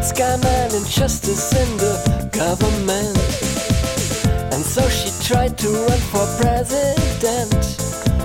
[0.04, 3.51] Scam and injustice in the government.
[4.52, 7.64] And so she tried to run for president,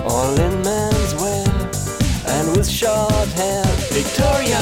[0.03, 1.47] all in men's wear
[2.27, 3.63] and with short hair.
[3.91, 4.61] Victoria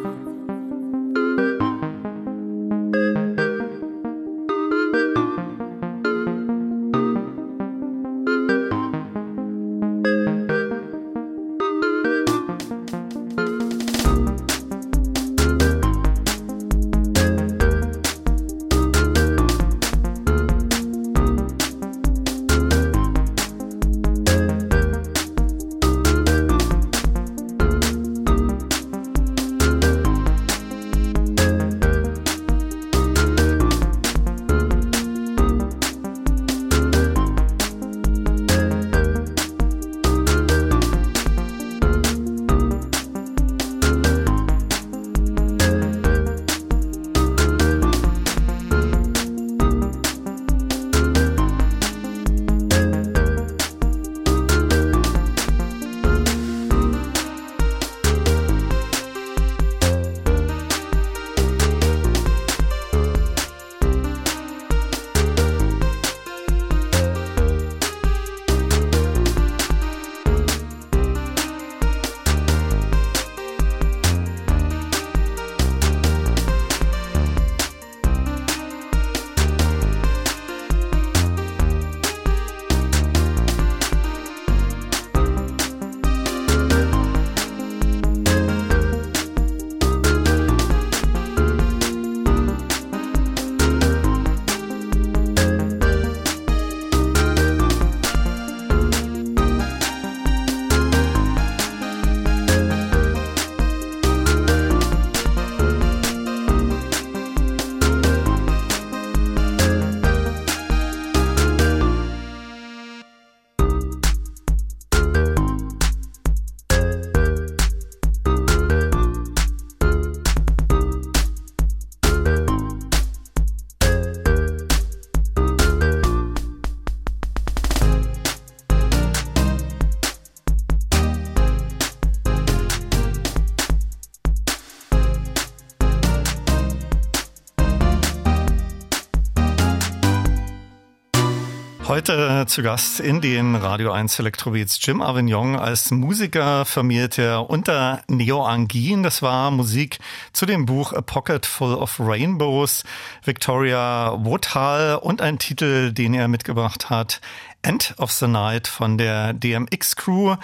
[141.87, 145.55] Heute zu Gast in den Radio 1 Electrobeats Jim Avignon.
[145.55, 149.03] Als Musiker firmiert er unter Neo Angin.
[149.03, 149.99] Das war Musik
[150.31, 152.83] zu dem Buch A Pocket Full of Rainbows,
[153.25, 157.19] Victoria Woodhull und ein Titel, den er mitgebracht hat,
[157.61, 160.35] End of the Night von der DMX Crew.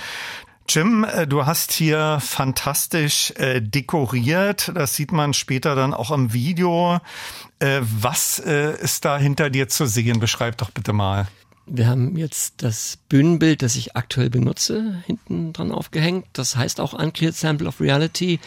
[0.70, 4.72] Jim, äh, du hast hier fantastisch äh, dekoriert.
[4.76, 7.00] Das sieht man später dann auch im Video.
[7.60, 10.20] Äh, was äh, ist da hinter dir zu sehen?
[10.20, 11.28] Beschreib doch bitte mal.
[11.68, 16.26] Wir haben jetzt das Bühnenbild, das ich aktuell benutze, hinten dran aufgehängt.
[16.34, 18.40] Das heißt auch Uncleared Sample of Reality.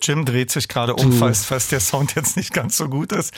[0.00, 3.32] Jim dreht sich gerade um, falls, falls der Sound jetzt nicht ganz so gut ist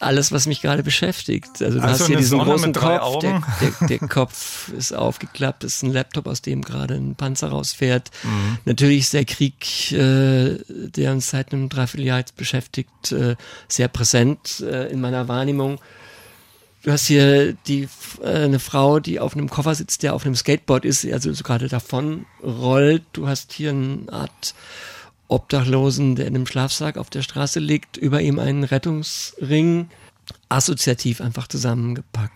[0.00, 1.60] alles, was mich gerade beschäftigt.
[1.60, 5.64] Also du also hast hier diesen Sonne großen Kopf, der, der, der, Kopf ist aufgeklappt,
[5.64, 8.10] ist ein Laptop, aus dem gerade ein Panzer rausfährt.
[8.22, 8.58] Mhm.
[8.64, 14.60] Natürlich ist der Krieg, äh, der uns seit einem Dreivierteljahr jetzt beschäftigt, äh, sehr präsent
[14.60, 15.80] äh, in meiner Wahrnehmung.
[16.84, 17.88] Du hast hier die
[18.22, 21.42] äh, eine Frau, die auf einem Koffer sitzt, der auf einem Skateboard ist, also so
[21.42, 23.02] gerade davon rollt.
[23.12, 24.54] Du hast hier eine Art
[25.28, 29.88] Obdachlosen, der in einem Schlafsack auf der Straße liegt, über ihm einen Rettungsring,
[30.48, 32.32] assoziativ einfach zusammengepackt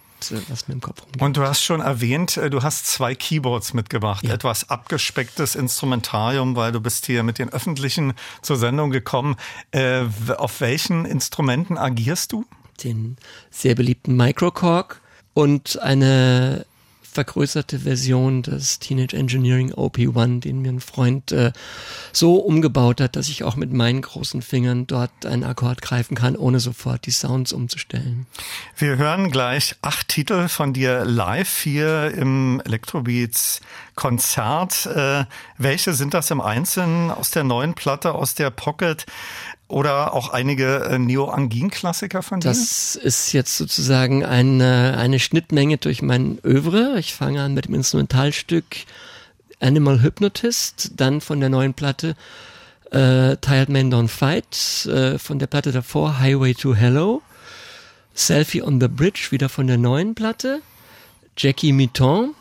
[0.48, 1.22] was mir im Kopf rumgeht.
[1.22, 4.34] Und du hast schon erwähnt, äh, du hast zwei Keyboards mitgebracht, ja.
[4.34, 9.36] etwas abgespecktes Instrumentarium, weil du bist hier mit den Öffentlichen zur Sendung gekommen.
[9.72, 10.04] Äh,
[10.36, 12.44] auf welchen Instrumenten agierst du?
[12.84, 13.16] Den
[13.50, 15.00] sehr beliebten Microcork
[15.34, 16.66] und eine
[17.12, 21.52] vergrößerte Version des Teenage Engineering OP1, den mir ein Freund äh,
[22.12, 26.36] so umgebaut hat, dass ich auch mit meinen großen Fingern dort einen Akkord greifen kann,
[26.36, 28.26] ohne sofort die Sounds umzustellen.
[28.76, 33.60] Wir hören gleich acht Titel von dir live hier im Electrobeats
[33.94, 34.86] Konzert.
[34.86, 35.26] Äh,
[35.58, 39.04] welche sind das im Einzelnen aus der neuen Platte, aus der Pocket?
[39.72, 42.48] Oder auch einige äh, Neo-Angin-Klassiker von dir?
[42.48, 46.98] Das ist jetzt sozusagen eine, eine Schnittmenge durch mein Övre.
[46.98, 48.64] Ich fange an mit dem Instrumentalstück
[49.60, 52.16] Animal Hypnotist, dann von der neuen Platte
[52.90, 57.22] äh, Tired Men Don't Fight, äh, von der Platte davor Highway to Hello,
[58.14, 60.60] Selfie on the Bridge, wieder von der neuen Platte,
[61.38, 62.34] Jackie Mitton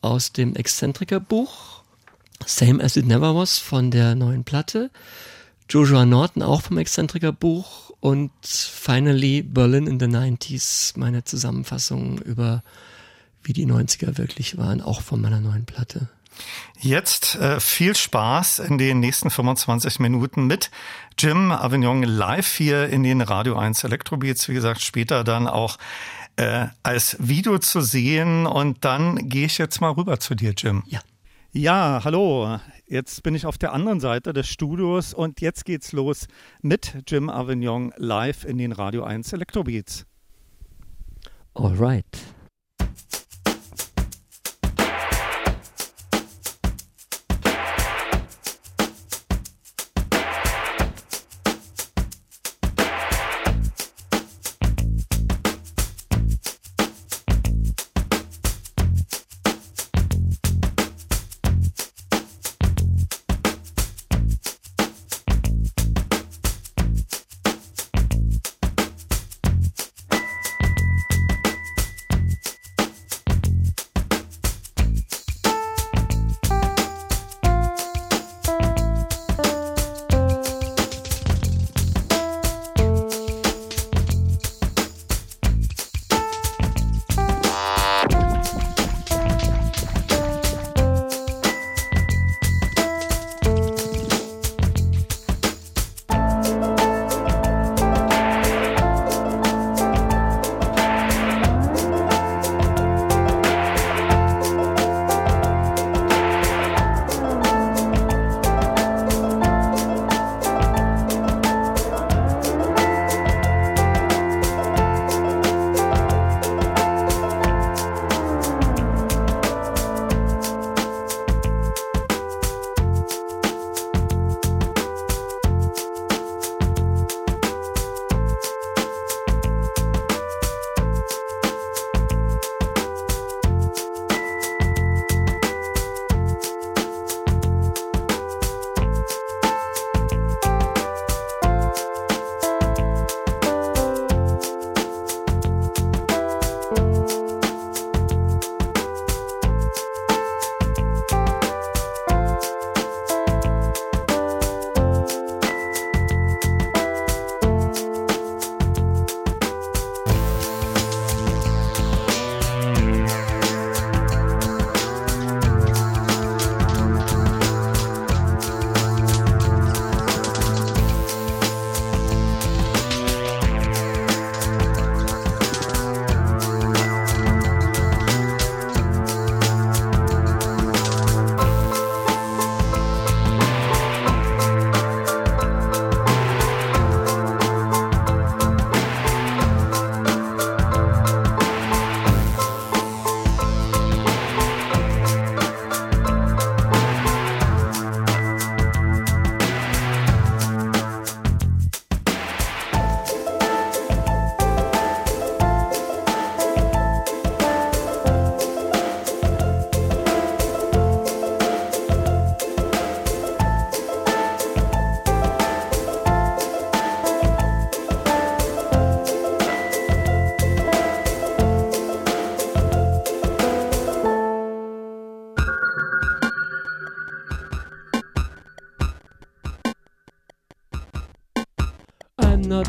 [0.00, 1.82] aus dem Exzentriker-Buch,
[2.46, 4.90] Same as It Never Was von der neuen Platte,
[5.68, 12.62] Joshua Norton auch vom Exzentriker Buch und finally Berlin in the 90s, meine Zusammenfassung über
[13.42, 16.08] wie die 90er wirklich waren, auch von meiner neuen Platte.
[16.80, 20.70] Jetzt äh, viel Spaß in den nächsten 25 Minuten mit
[21.18, 24.48] Jim Avignon live hier in den Radio 1 Elektrobeats.
[24.48, 25.78] Wie gesagt, später dann auch
[26.36, 28.46] äh, als Video zu sehen.
[28.46, 30.84] Und dann gehe ich jetzt mal rüber zu dir, Jim.
[30.86, 31.00] Ja.
[31.52, 32.60] Ja, hallo.
[32.90, 36.26] Jetzt bin ich auf der anderen Seite des Studios und jetzt geht's los
[36.62, 40.06] mit Jim Avignon live in den Radio 1 Elektrobeats.
[41.52, 41.78] All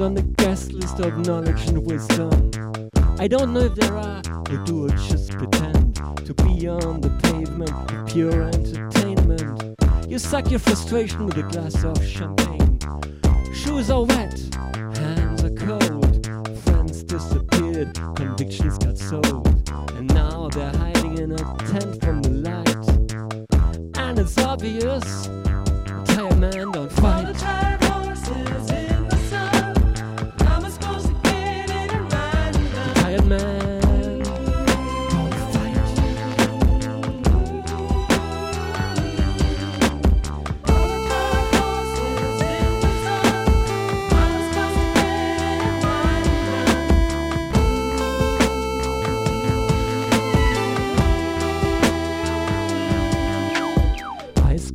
[0.02, 2.52] on the guest list of knowledge and wisdom.
[3.20, 5.96] I don't know if there are, or do I just pretend
[6.26, 9.76] to be on the pavement of pure entertainment?
[10.08, 12.80] You suck your frustration with a glass of champagne.
[13.54, 14.40] Shoes are wet,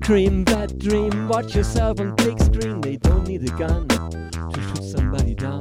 [0.05, 2.79] cream, bad dream, watch yourself on big screen.
[2.83, 5.61] They don't need a gun to shoot somebody down.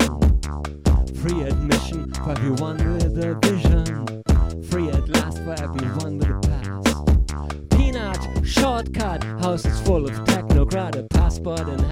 [1.15, 4.21] Free admission for everyone with a vision.
[4.63, 7.77] Free at last for everyone with a pass.
[7.77, 10.97] Peanut, shortcut, houses full of technocrat.
[10.97, 11.82] A passport in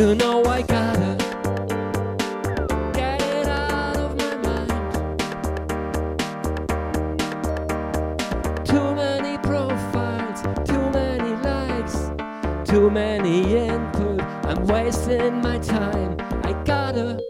[0.00, 1.14] You know I gotta
[2.94, 4.70] get it out of my mind.
[8.64, 12.10] Too many profiles, too many likes,
[12.64, 14.22] too many input.
[14.46, 16.16] I'm wasting my time.
[16.44, 17.29] I gotta.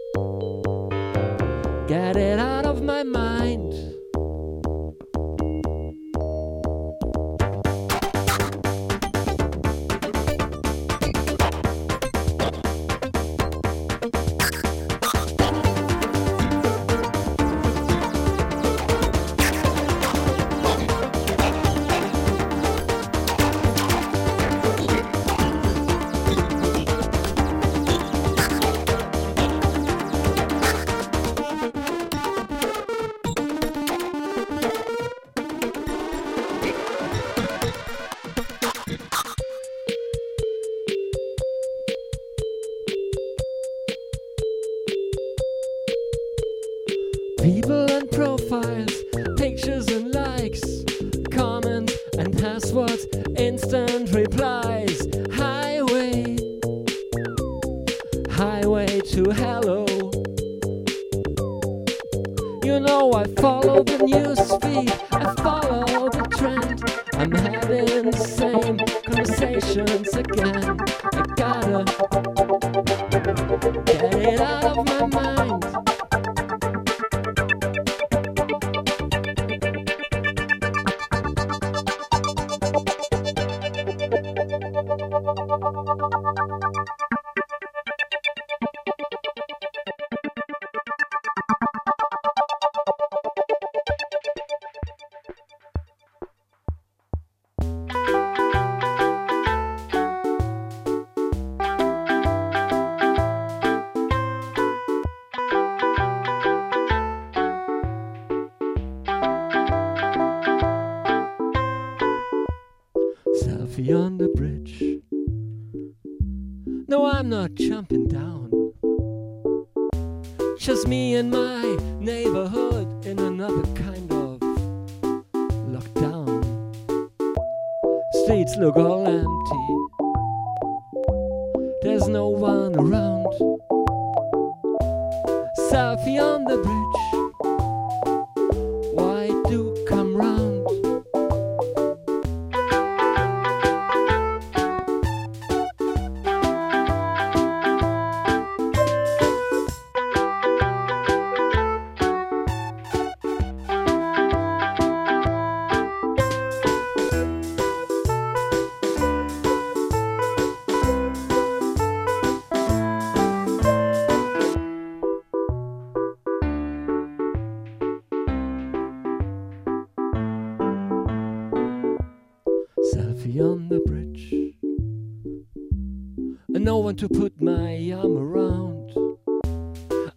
[177.01, 178.93] to put my arm around.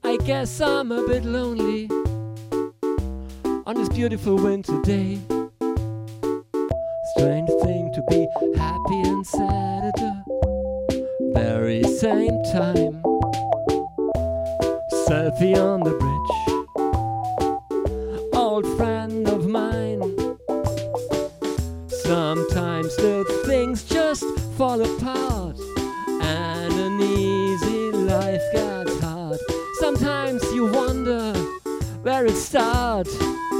[0.04, 1.88] I guess I'm a bit lonely
[3.64, 5.18] on this beautiful winter day.
[7.16, 8.28] Strange thing to be
[8.58, 13.02] happy and sad at the very same time.
[15.08, 16.13] Selfie on the bridge.
[32.26, 33.53] It's it.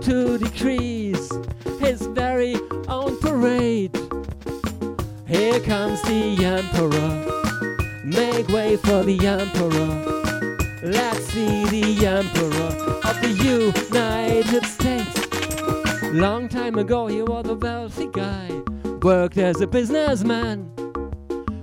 [0.00, 1.30] To decrease
[1.78, 2.56] his very
[2.88, 3.96] own parade.
[5.26, 10.12] Here comes the Emperor, make way for the Emperor.
[10.82, 12.72] Let's see the Emperor
[13.08, 16.12] of the United States.
[16.12, 18.48] Long time ago, he was a wealthy guy,
[19.02, 20.70] worked as a businessman.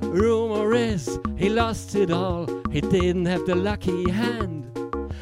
[0.02, 4.66] Rumor is he lost it all, he didn't have the lucky hand.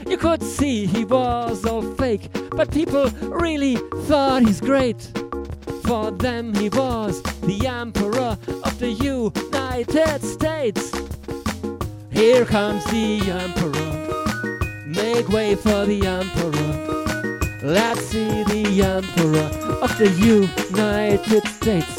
[0.08, 3.76] You could see he was all fake, but people really
[4.08, 5.00] thought he's great.
[5.84, 10.92] For them, he was the emperor of the United States.
[12.10, 16.88] Here comes the emperor, make way for the emperor.
[17.64, 19.50] Let's see the Emperor
[19.82, 21.97] of the United States.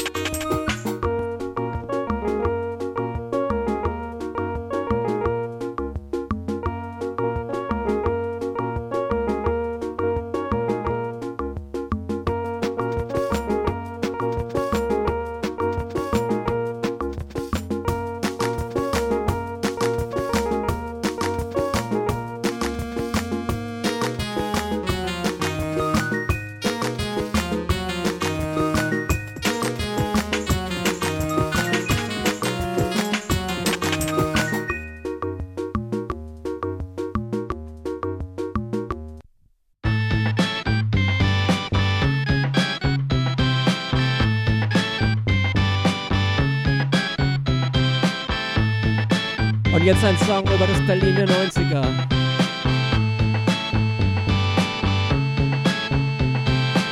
[50.01, 51.85] Jetzt ein Song über das Berlin der 90er.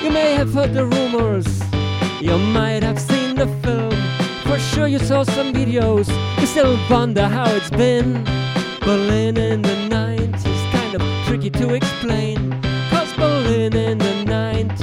[0.02, 1.46] You may have heard the rumors,
[2.20, 3.94] you might have seen the film.
[4.44, 6.08] For sure you saw some videos,
[6.40, 8.24] you still wonder how it's been.
[8.80, 10.42] Berlin in the 90s,
[10.72, 12.60] kind of tricky to explain.
[12.90, 14.75] Cause Berlin in the 90s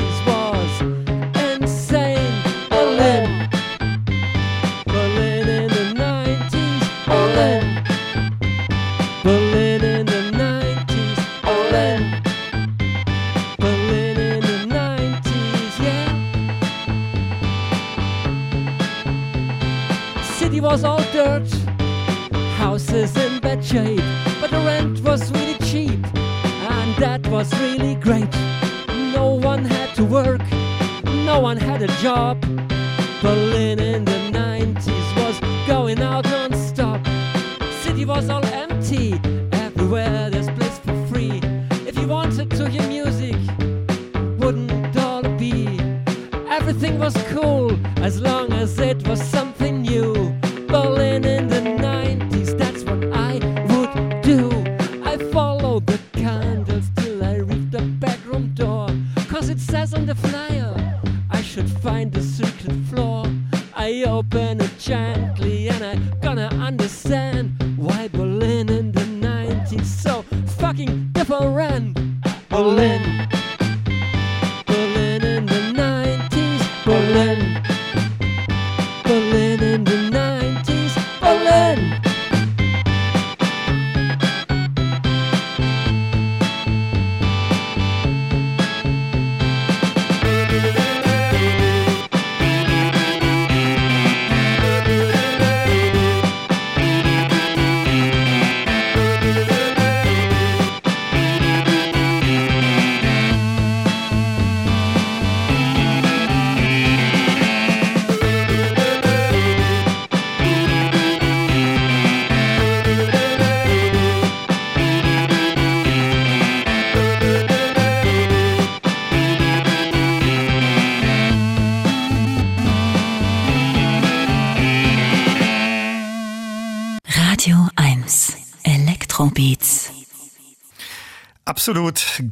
[62.13, 63.25] the secret floor.
[63.75, 70.23] I open it gently and I gonna understand why Berlin in the 90s so
[70.57, 71.41] fucking different.
[71.41, 71.93] Berlin.
[72.49, 73.32] Berlin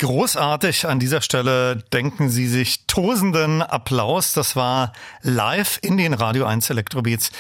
[0.02, 0.88] großartig.
[0.88, 4.34] An dieser Stelle denken Sie sich tosenden Applaus.
[4.34, 7.32] Das war live in den Radio 1 Elektrobeats.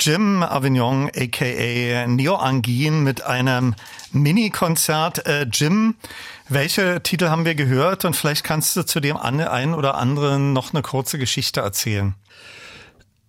[0.00, 3.76] Jim Avignon, aka Neo Angin mit einem
[4.12, 5.26] Mini-Konzert.
[5.26, 5.94] Äh, Jim,
[6.48, 8.04] welche Titel haben wir gehört?
[8.04, 12.14] Und vielleicht kannst du zu dem einen oder anderen noch eine kurze Geschichte erzählen.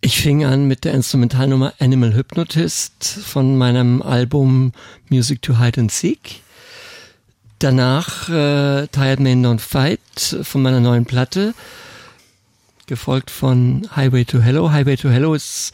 [0.01, 4.71] Ich fing an mit der Instrumentalnummer Animal Hypnotist von meinem Album
[5.09, 6.41] Music to Hide and Seek.
[7.59, 9.99] Danach äh, Tired Men Don't Fight
[10.43, 11.53] von meiner neuen Platte,
[12.87, 14.71] gefolgt von Highway to Hello.
[14.71, 15.71] Highway to Hello ist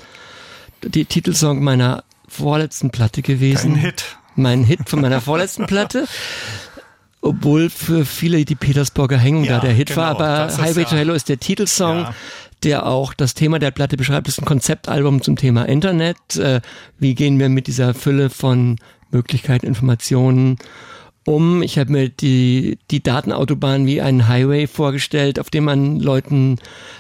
[0.84, 3.74] die Titelsong meiner vorletzten Platte gewesen.
[3.74, 4.04] Ein Hit.
[4.36, 6.08] Mein Hit von meiner vorletzten Platte.
[7.22, 10.90] Obwohl für viele die Petersburger Hängung Ja, da der Hit genau, war, aber Highway ja-
[10.90, 12.16] to Hello ist der Titelsong, Ja.
[12.64, 14.28] der auch das Thema der Platte beschreibt.
[14.28, 16.18] Das ist ein Konzeptalbum zum Thema Internet.
[16.36, 16.62] Äh,
[17.00, 18.78] Wie gehen wir mit dieser Fülle von
[19.12, 20.58] Möglichkeiten, Informationen
[21.26, 21.62] um?
[21.62, 26.58] Ich habe mir die, die Datenautobahn wie einen Highway vorgestellt, auf dem man Leuten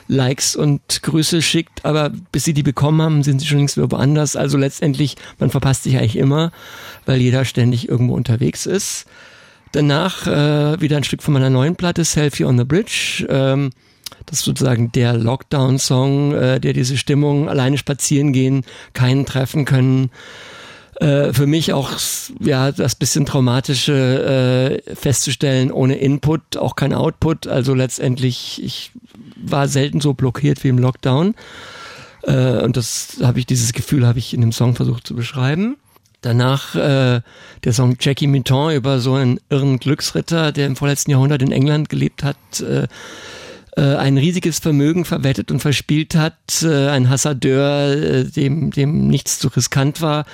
[0.07, 3.91] Likes und Grüße schickt, aber bis sie die bekommen haben, sind sie schon längst wieder
[3.91, 4.35] woanders.
[4.35, 6.51] Also letztendlich, man verpasst sich eigentlich immer,
[7.05, 9.05] weil jeder ständig irgendwo unterwegs ist.
[9.71, 13.25] Danach äh, wieder ein Stück von meiner neuen Platte, Selfie on the Bridge.
[13.29, 13.71] Ähm,
[14.25, 20.11] das ist sozusagen der Lockdown-Song, äh, der diese Stimmung, alleine spazieren gehen, keinen treffen können.
[20.95, 21.91] Äh, für mich auch
[22.39, 27.47] ja das bisschen traumatische äh, festzustellen, ohne Input, auch kein Output.
[27.47, 28.91] Also letztendlich, ich
[29.35, 31.35] war selten so blockiert wie im Lockdown.
[32.23, 35.75] Äh, und das habe ich, dieses Gefühl habe ich in dem Song versucht zu beschreiben.
[36.21, 37.21] Danach äh,
[37.63, 41.89] der Song Jackie Mitton über so einen irren Glücksritter, der im vorletzten Jahrhundert in England
[41.89, 42.87] gelebt hat, äh,
[43.77, 49.39] äh, ein riesiges Vermögen verwettet und verspielt hat, äh, ein Hassadeur, äh, dem, dem nichts
[49.39, 50.25] zu riskant war.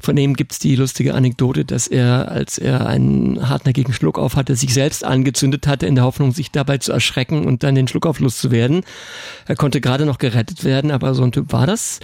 [0.00, 4.54] Von dem gibt's die lustige Anekdote, dass er, als er einen hartnäckigen Schluck auf hatte,
[4.54, 8.06] sich selbst angezündet hatte, in der Hoffnung, sich dabei zu erschrecken und dann den Schluck
[8.06, 8.82] auf loszuwerden.
[9.46, 12.00] Er konnte gerade noch gerettet werden, aber so ein Typ war das.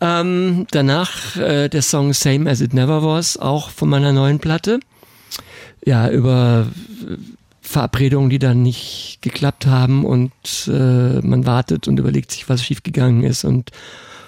[0.00, 4.80] Ähm, danach äh, der Song Same as It Never Was, auch von meiner neuen Platte.
[5.86, 6.66] Ja, über
[7.66, 10.32] Verabredungen, die dann nicht geklappt haben und
[10.68, 13.70] äh, man wartet und überlegt sich, was schiefgegangen ist und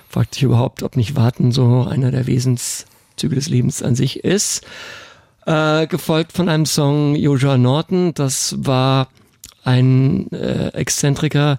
[0.08, 4.66] fragt sich überhaupt, ob nicht Warten so einer der Wesenszüge des Lebens an sich ist.
[5.46, 9.08] Äh, gefolgt von einem Song Joshua Norton, das war
[9.64, 11.58] ein äh, Exzentriker,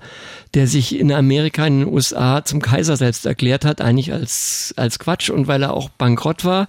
[0.53, 4.99] der sich in Amerika, in den USA zum Kaiser selbst erklärt hat, eigentlich als, als
[4.99, 6.68] Quatsch und weil er auch bankrott war,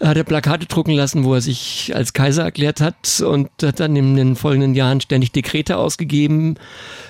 [0.00, 3.96] hat er Plakate drucken lassen, wo er sich als Kaiser erklärt hat und hat dann
[3.96, 6.56] in den folgenden Jahren ständig Dekrete ausgegeben.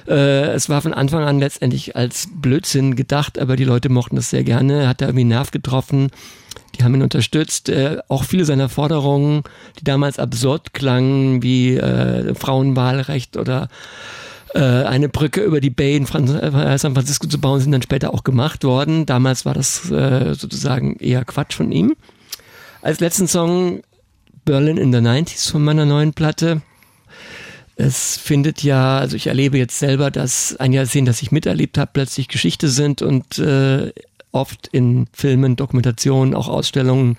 [0.09, 4.31] Äh, es war von Anfang an letztendlich als Blödsinn gedacht, aber die Leute mochten das
[4.31, 6.11] sehr gerne, hat er irgendwie Nerv getroffen.
[6.77, 7.69] Die haben ihn unterstützt.
[7.69, 9.43] Äh, auch viele seiner Forderungen,
[9.79, 13.69] die damals absurd klangen, wie äh, Frauenwahlrecht oder
[14.55, 18.13] äh, eine Brücke über die Bay in äh, San Francisco zu bauen, sind dann später
[18.13, 19.07] auch gemacht worden.
[19.07, 21.95] Damals war das äh, sozusagen eher Quatsch von ihm.
[22.85, 23.81] Als letzten Song
[24.45, 26.61] Berlin in the 90s von meiner neuen Platte.
[27.77, 31.93] Es findet ja, also ich erlebe jetzt selber, dass ein Jahrzehnt, das ich miterlebt habe,
[31.95, 33.91] plötzlich Geschichte sind und äh,
[34.33, 37.17] oft in Filmen, Dokumentationen, auch Ausstellungen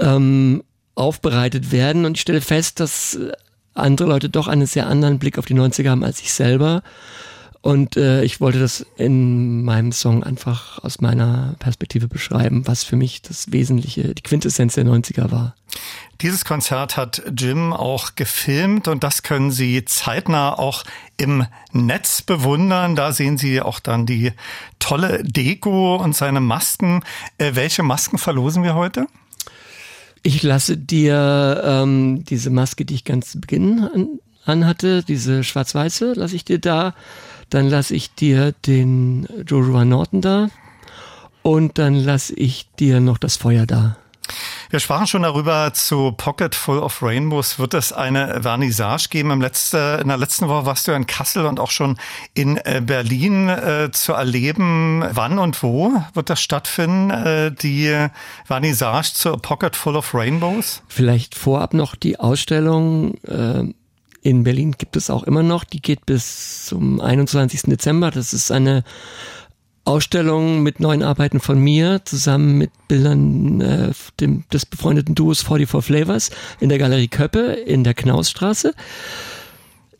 [0.00, 0.64] ähm,
[0.96, 2.04] aufbereitet werden.
[2.04, 3.16] Und ich stelle fest, dass
[3.74, 6.82] andere Leute doch einen sehr anderen Blick auf die 90er haben als ich selber.
[7.68, 12.96] Und äh, ich wollte das in meinem Song einfach aus meiner Perspektive beschreiben, was für
[12.96, 15.54] mich das Wesentliche, die Quintessenz der 90er war.
[16.22, 20.82] Dieses Konzert hat Jim auch gefilmt und das können Sie zeitnah auch
[21.18, 22.96] im Netz bewundern.
[22.96, 24.32] Da sehen Sie auch dann die
[24.78, 27.02] tolle Deko und seine Masken.
[27.36, 29.08] Äh, welche Masken verlosen wir heute?
[30.22, 34.08] Ich lasse dir ähm, diese Maske, die ich ganz zu Beginn an,
[34.46, 36.94] anhatte, diese schwarz-weiße, lasse ich dir da.
[37.50, 40.48] Dann lasse ich dir den Joshua Norton da.
[41.42, 43.96] Und dann lasse ich dir noch das Feuer da.
[44.70, 49.30] Wir sprachen schon darüber, zu Pocket Full of Rainbows wird es eine Vernissage geben.
[49.30, 51.96] Im letzte, in der letzten Woche warst du in Kassel und auch schon
[52.34, 55.02] in äh, Berlin äh, zu erleben.
[55.10, 58.08] Wann und wo wird das stattfinden, äh, die
[58.44, 60.82] Vernissage zu Pocket Full of Rainbows?
[60.88, 63.14] Vielleicht vorab noch die Ausstellung.
[63.24, 63.72] Äh
[64.28, 65.64] in Berlin gibt es auch immer noch.
[65.64, 67.62] Die geht bis zum 21.
[67.62, 68.10] Dezember.
[68.10, 68.84] Das ist eine
[69.84, 75.82] Ausstellung mit neuen Arbeiten von mir zusammen mit Bildern äh, dem, des befreundeten Duos 44
[75.82, 76.30] Flavors
[76.60, 78.74] in der Galerie Köppe in der Knausstraße.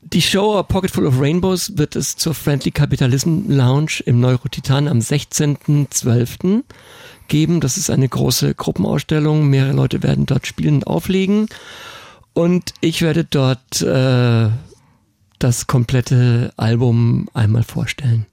[0.02, 4.88] Die Show A Pocket Full of Rainbows wird es zur Friendly Capitalism Lounge im Neurotitan
[4.88, 6.64] am 16.12.
[7.28, 7.60] geben.
[7.60, 9.48] Das ist eine große Gruppenausstellung.
[9.48, 11.48] Mehrere Leute werden dort spielen und auflegen.
[12.38, 14.48] Und ich werde dort äh,
[15.40, 18.26] das komplette Album einmal vorstellen.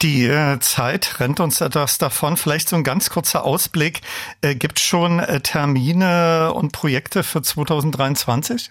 [0.00, 2.36] Die äh, Zeit rennt uns etwas davon.
[2.36, 4.02] Vielleicht so ein ganz kurzer Ausblick.
[4.42, 8.70] Äh, Gibt es schon äh, Termine und Projekte für 2023?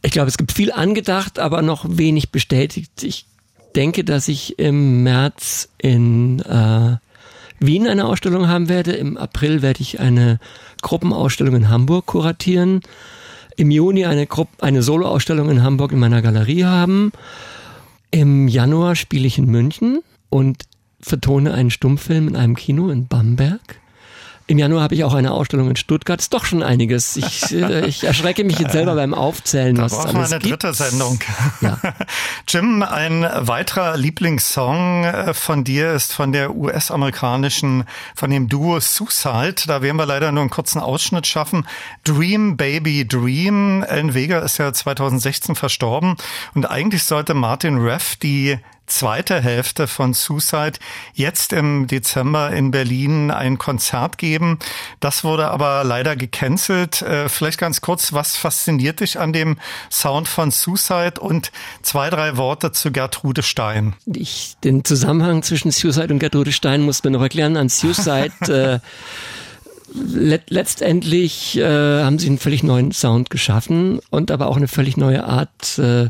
[0.00, 3.02] Ich glaube, es gibt viel angedacht, aber noch wenig bestätigt.
[3.02, 3.26] Ich
[3.74, 6.96] denke, dass ich im März in äh,
[7.58, 8.92] Wien eine Ausstellung haben werde.
[8.92, 10.40] Im April werde ich eine
[10.80, 12.80] Gruppenausstellung in Hamburg kuratieren.
[13.56, 14.28] Im Juni eine,
[14.60, 17.12] eine Soloausstellung in Hamburg in meiner Galerie haben.
[18.10, 20.64] Im Januar spiele ich in München und
[21.00, 23.80] vertone einen Stummfilm in einem Kino in Bamberg.
[24.48, 26.20] Im Januar habe ich auch eine Ausstellung in Stuttgart.
[26.20, 27.16] Ist doch schon einiges.
[27.16, 30.62] Ich, äh, ich erschrecke mich jetzt selber beim Aufzählen, da was es alles eine gibt.
[30.62, 31.18] dritte Sendung.
[31.60, 31.78] Ja.
[32.48, 39.56] Jim, ein weiterer Lieblingssong äh, von dir ist von der US-amerikanischen, von dem Duo Suicide.
[39.66, 41.66] Da werden wir leider nur einen kurzen Ausschnitt schaffen.
[42.04, 43.82] Dream Baby Dream.
[43.82, 46.16] Ellen Vega ist ja 2016 verstorben
[46.54, 50.78] und eigentlich sollte Martin Reff die zweite Hälfte von Suicide
[51.14, 54.58] jetzt im Dezember in Berlin ein Konzert geben.
[55.00, 57.02] Das wurde aber leider gecancelt.
[57.02, 59.58] Äh, vielleicht ganz kurz, was fasziniert dich an dem
[59.90, 61.52] Sound von Suicide und
[61.82, 63.94] zwei, drei Worte zu Gertrude Stein?
[64.06, 67.56] Ich, den Zusammenhang zwischen Suicide und Gertrude Stein muss man noch erklären.
[67.56, 68.78] An Suicide äh,
[69.94, 74.96] let, letztendlich äh, haben sie einen völlig neuen Sound geschaffen und aber auch eine völlig
[74.96, 76.08] neue Art äh,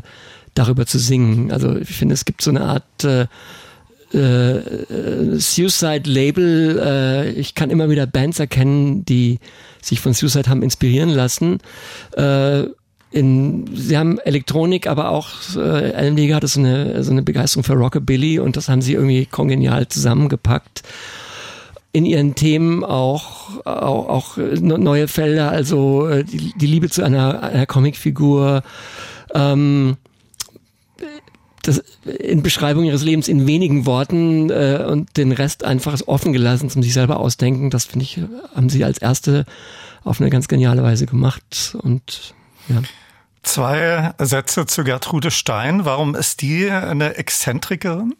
[0.57, 1.51] darüber zu singen.
[1.51, 3.27] Also ich finde, es gibt so eine Art äh,
[4.13, 6.79] äh, Suicide-Label.
[6.83, 9.39] Äh, ich kann immer wieder Bands erkennen, die
[9.81, 11.59] sich von Suicide haben inspirieren lassen.
[12.15, 12.63] Äh,
[13.11, 17.63] in, sie haben Elektronik, aber auch äh, Alan Vega hatte so eine, so eine Begeisterung
[17.63, 20.83] für Rockabilly und das haben sie irgendwie kongenial zusammengepackt.
[21.93, 27.41] In ihren Themen auch, auch, auch neue Felder, also äh, die, die Liebe zu einer,
[27.41, 28.61] einer Comicfigur,
[29.33, 29.95] ähm,
[31.67, 36.69] das in Beschreibung ihres Lebens in wenigen Worten äh, und den Rest einfach offen gelassen
[36.69, 37.69] zum sich selber ausdenken.
[37.69, 38.19] Das finde ich,
[38.55, 39.45] haben sie als erste
[40.03, 42.33] auf eine ganz geniale Weise gemacht und
[42.69, 42.81] ja.
[43.43, 45.85] Zwei Sätze zu Gertrude Stein.
[45.85, 48.13] Warum ist die eine Exzentrikerin?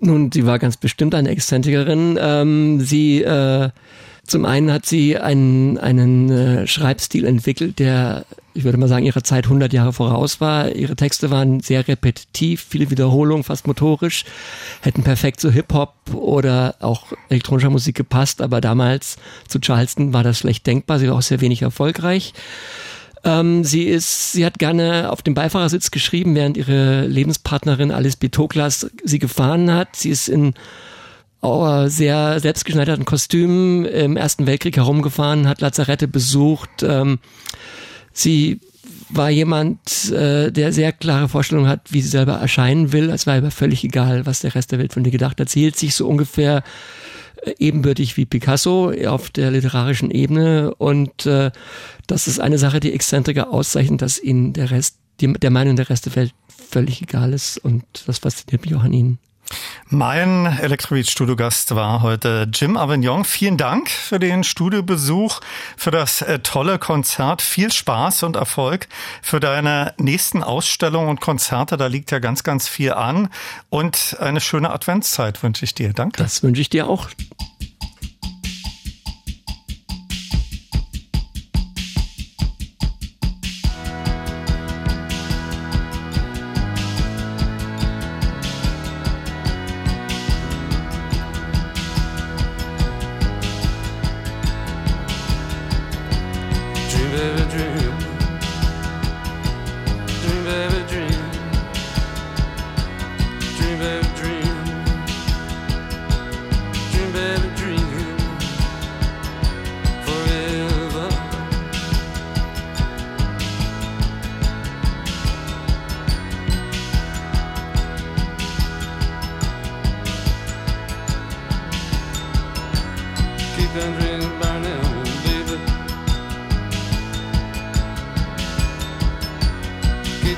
[0.00, 2.18] Nun, sie war ganz bestimmt eine Exzentrikerin.
[2.20, 3.70] Ähm, sie äh,
[4.26, 9.24] zum einen hat sie einen, einen äh, Schreibstil entwickelt, der, ich würde mal sagen, ihrer
[9.24, 10.70] Zeit 100 Jahre voraus war.
[10.72, 14.24] Ihre Texte waren sehr repetitiv, viele Wiederholungen, fast motorisch,
[14.80, 19.16] hätten perfekt zu Hip-Hop oder auch elektronischer Musik gepasst, aber damals
[19.48, 21.00] zu Charleston war das schlecht denkbar.
[21.00, 22.32] Sie war auch sehr wenig erfolgreich.
[23.24, 28.90] Ähm, sie ist, sie hat gerne auf dem Beifahrersitz geschrieben, während ihre Lebenspartnerin Alice Bitoklas
[29.02, 29.96] sie gefahren hat.
[29.96, 30.54] Sie ist in
[31.86, 36.82] sehr selbstgeschneiderten Kostümen im Ersten Weltkrieg herumgefahren, hat Lazarette besucht.
[36.82, 37.18] Ähm,
[38.14, 38.60] sie
[39.10, 43.10] war jemand, äh, der sehr klare Vorstellungen hat, wie sie selber erscheinen will.
[43.10, 45.48] Es war aber völlig egal, was der Rest der Welt von ihr gedacht hat.
[45.48, 46.62] Sie hielt sich so ungefähr
[47.42, 51.50] äh, ebenbürtig wie Picasso auf der literarischen Ebene und äh,
[52.06, 55.90] das ist eine Sache, die Exzentriker auszeichnet, dass ihnen der Rest, die, der Meinung der
[55.90, 59.18] Rest der Welt völlig egal ist und das fasziniert mich auch an ihnen.
[59.88, 63.24] Mein Electrobeat-Studiogast war heute Jim Avignon.
[63.24, 65.40] Vielen Dank für den Studiobesuch,
[65.76, 67.42] für das äh, tolle Konzert.
[67.42, 68.88] Viel Spaß und Erfolg
[69.22, 71.76] für deine nächsten Ausstellungen und Konzerte.
[71.76, 73.28] Da liegt ja ganz, ganz viel an.
[73.70, 75.92] Und eine schöne Adventszeit wünsche ich dir.
[75.92, 76.22] Danke.
[76.22, 77.08] Das wünsche ich dir auch.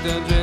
[0.06, 0.35] Podcast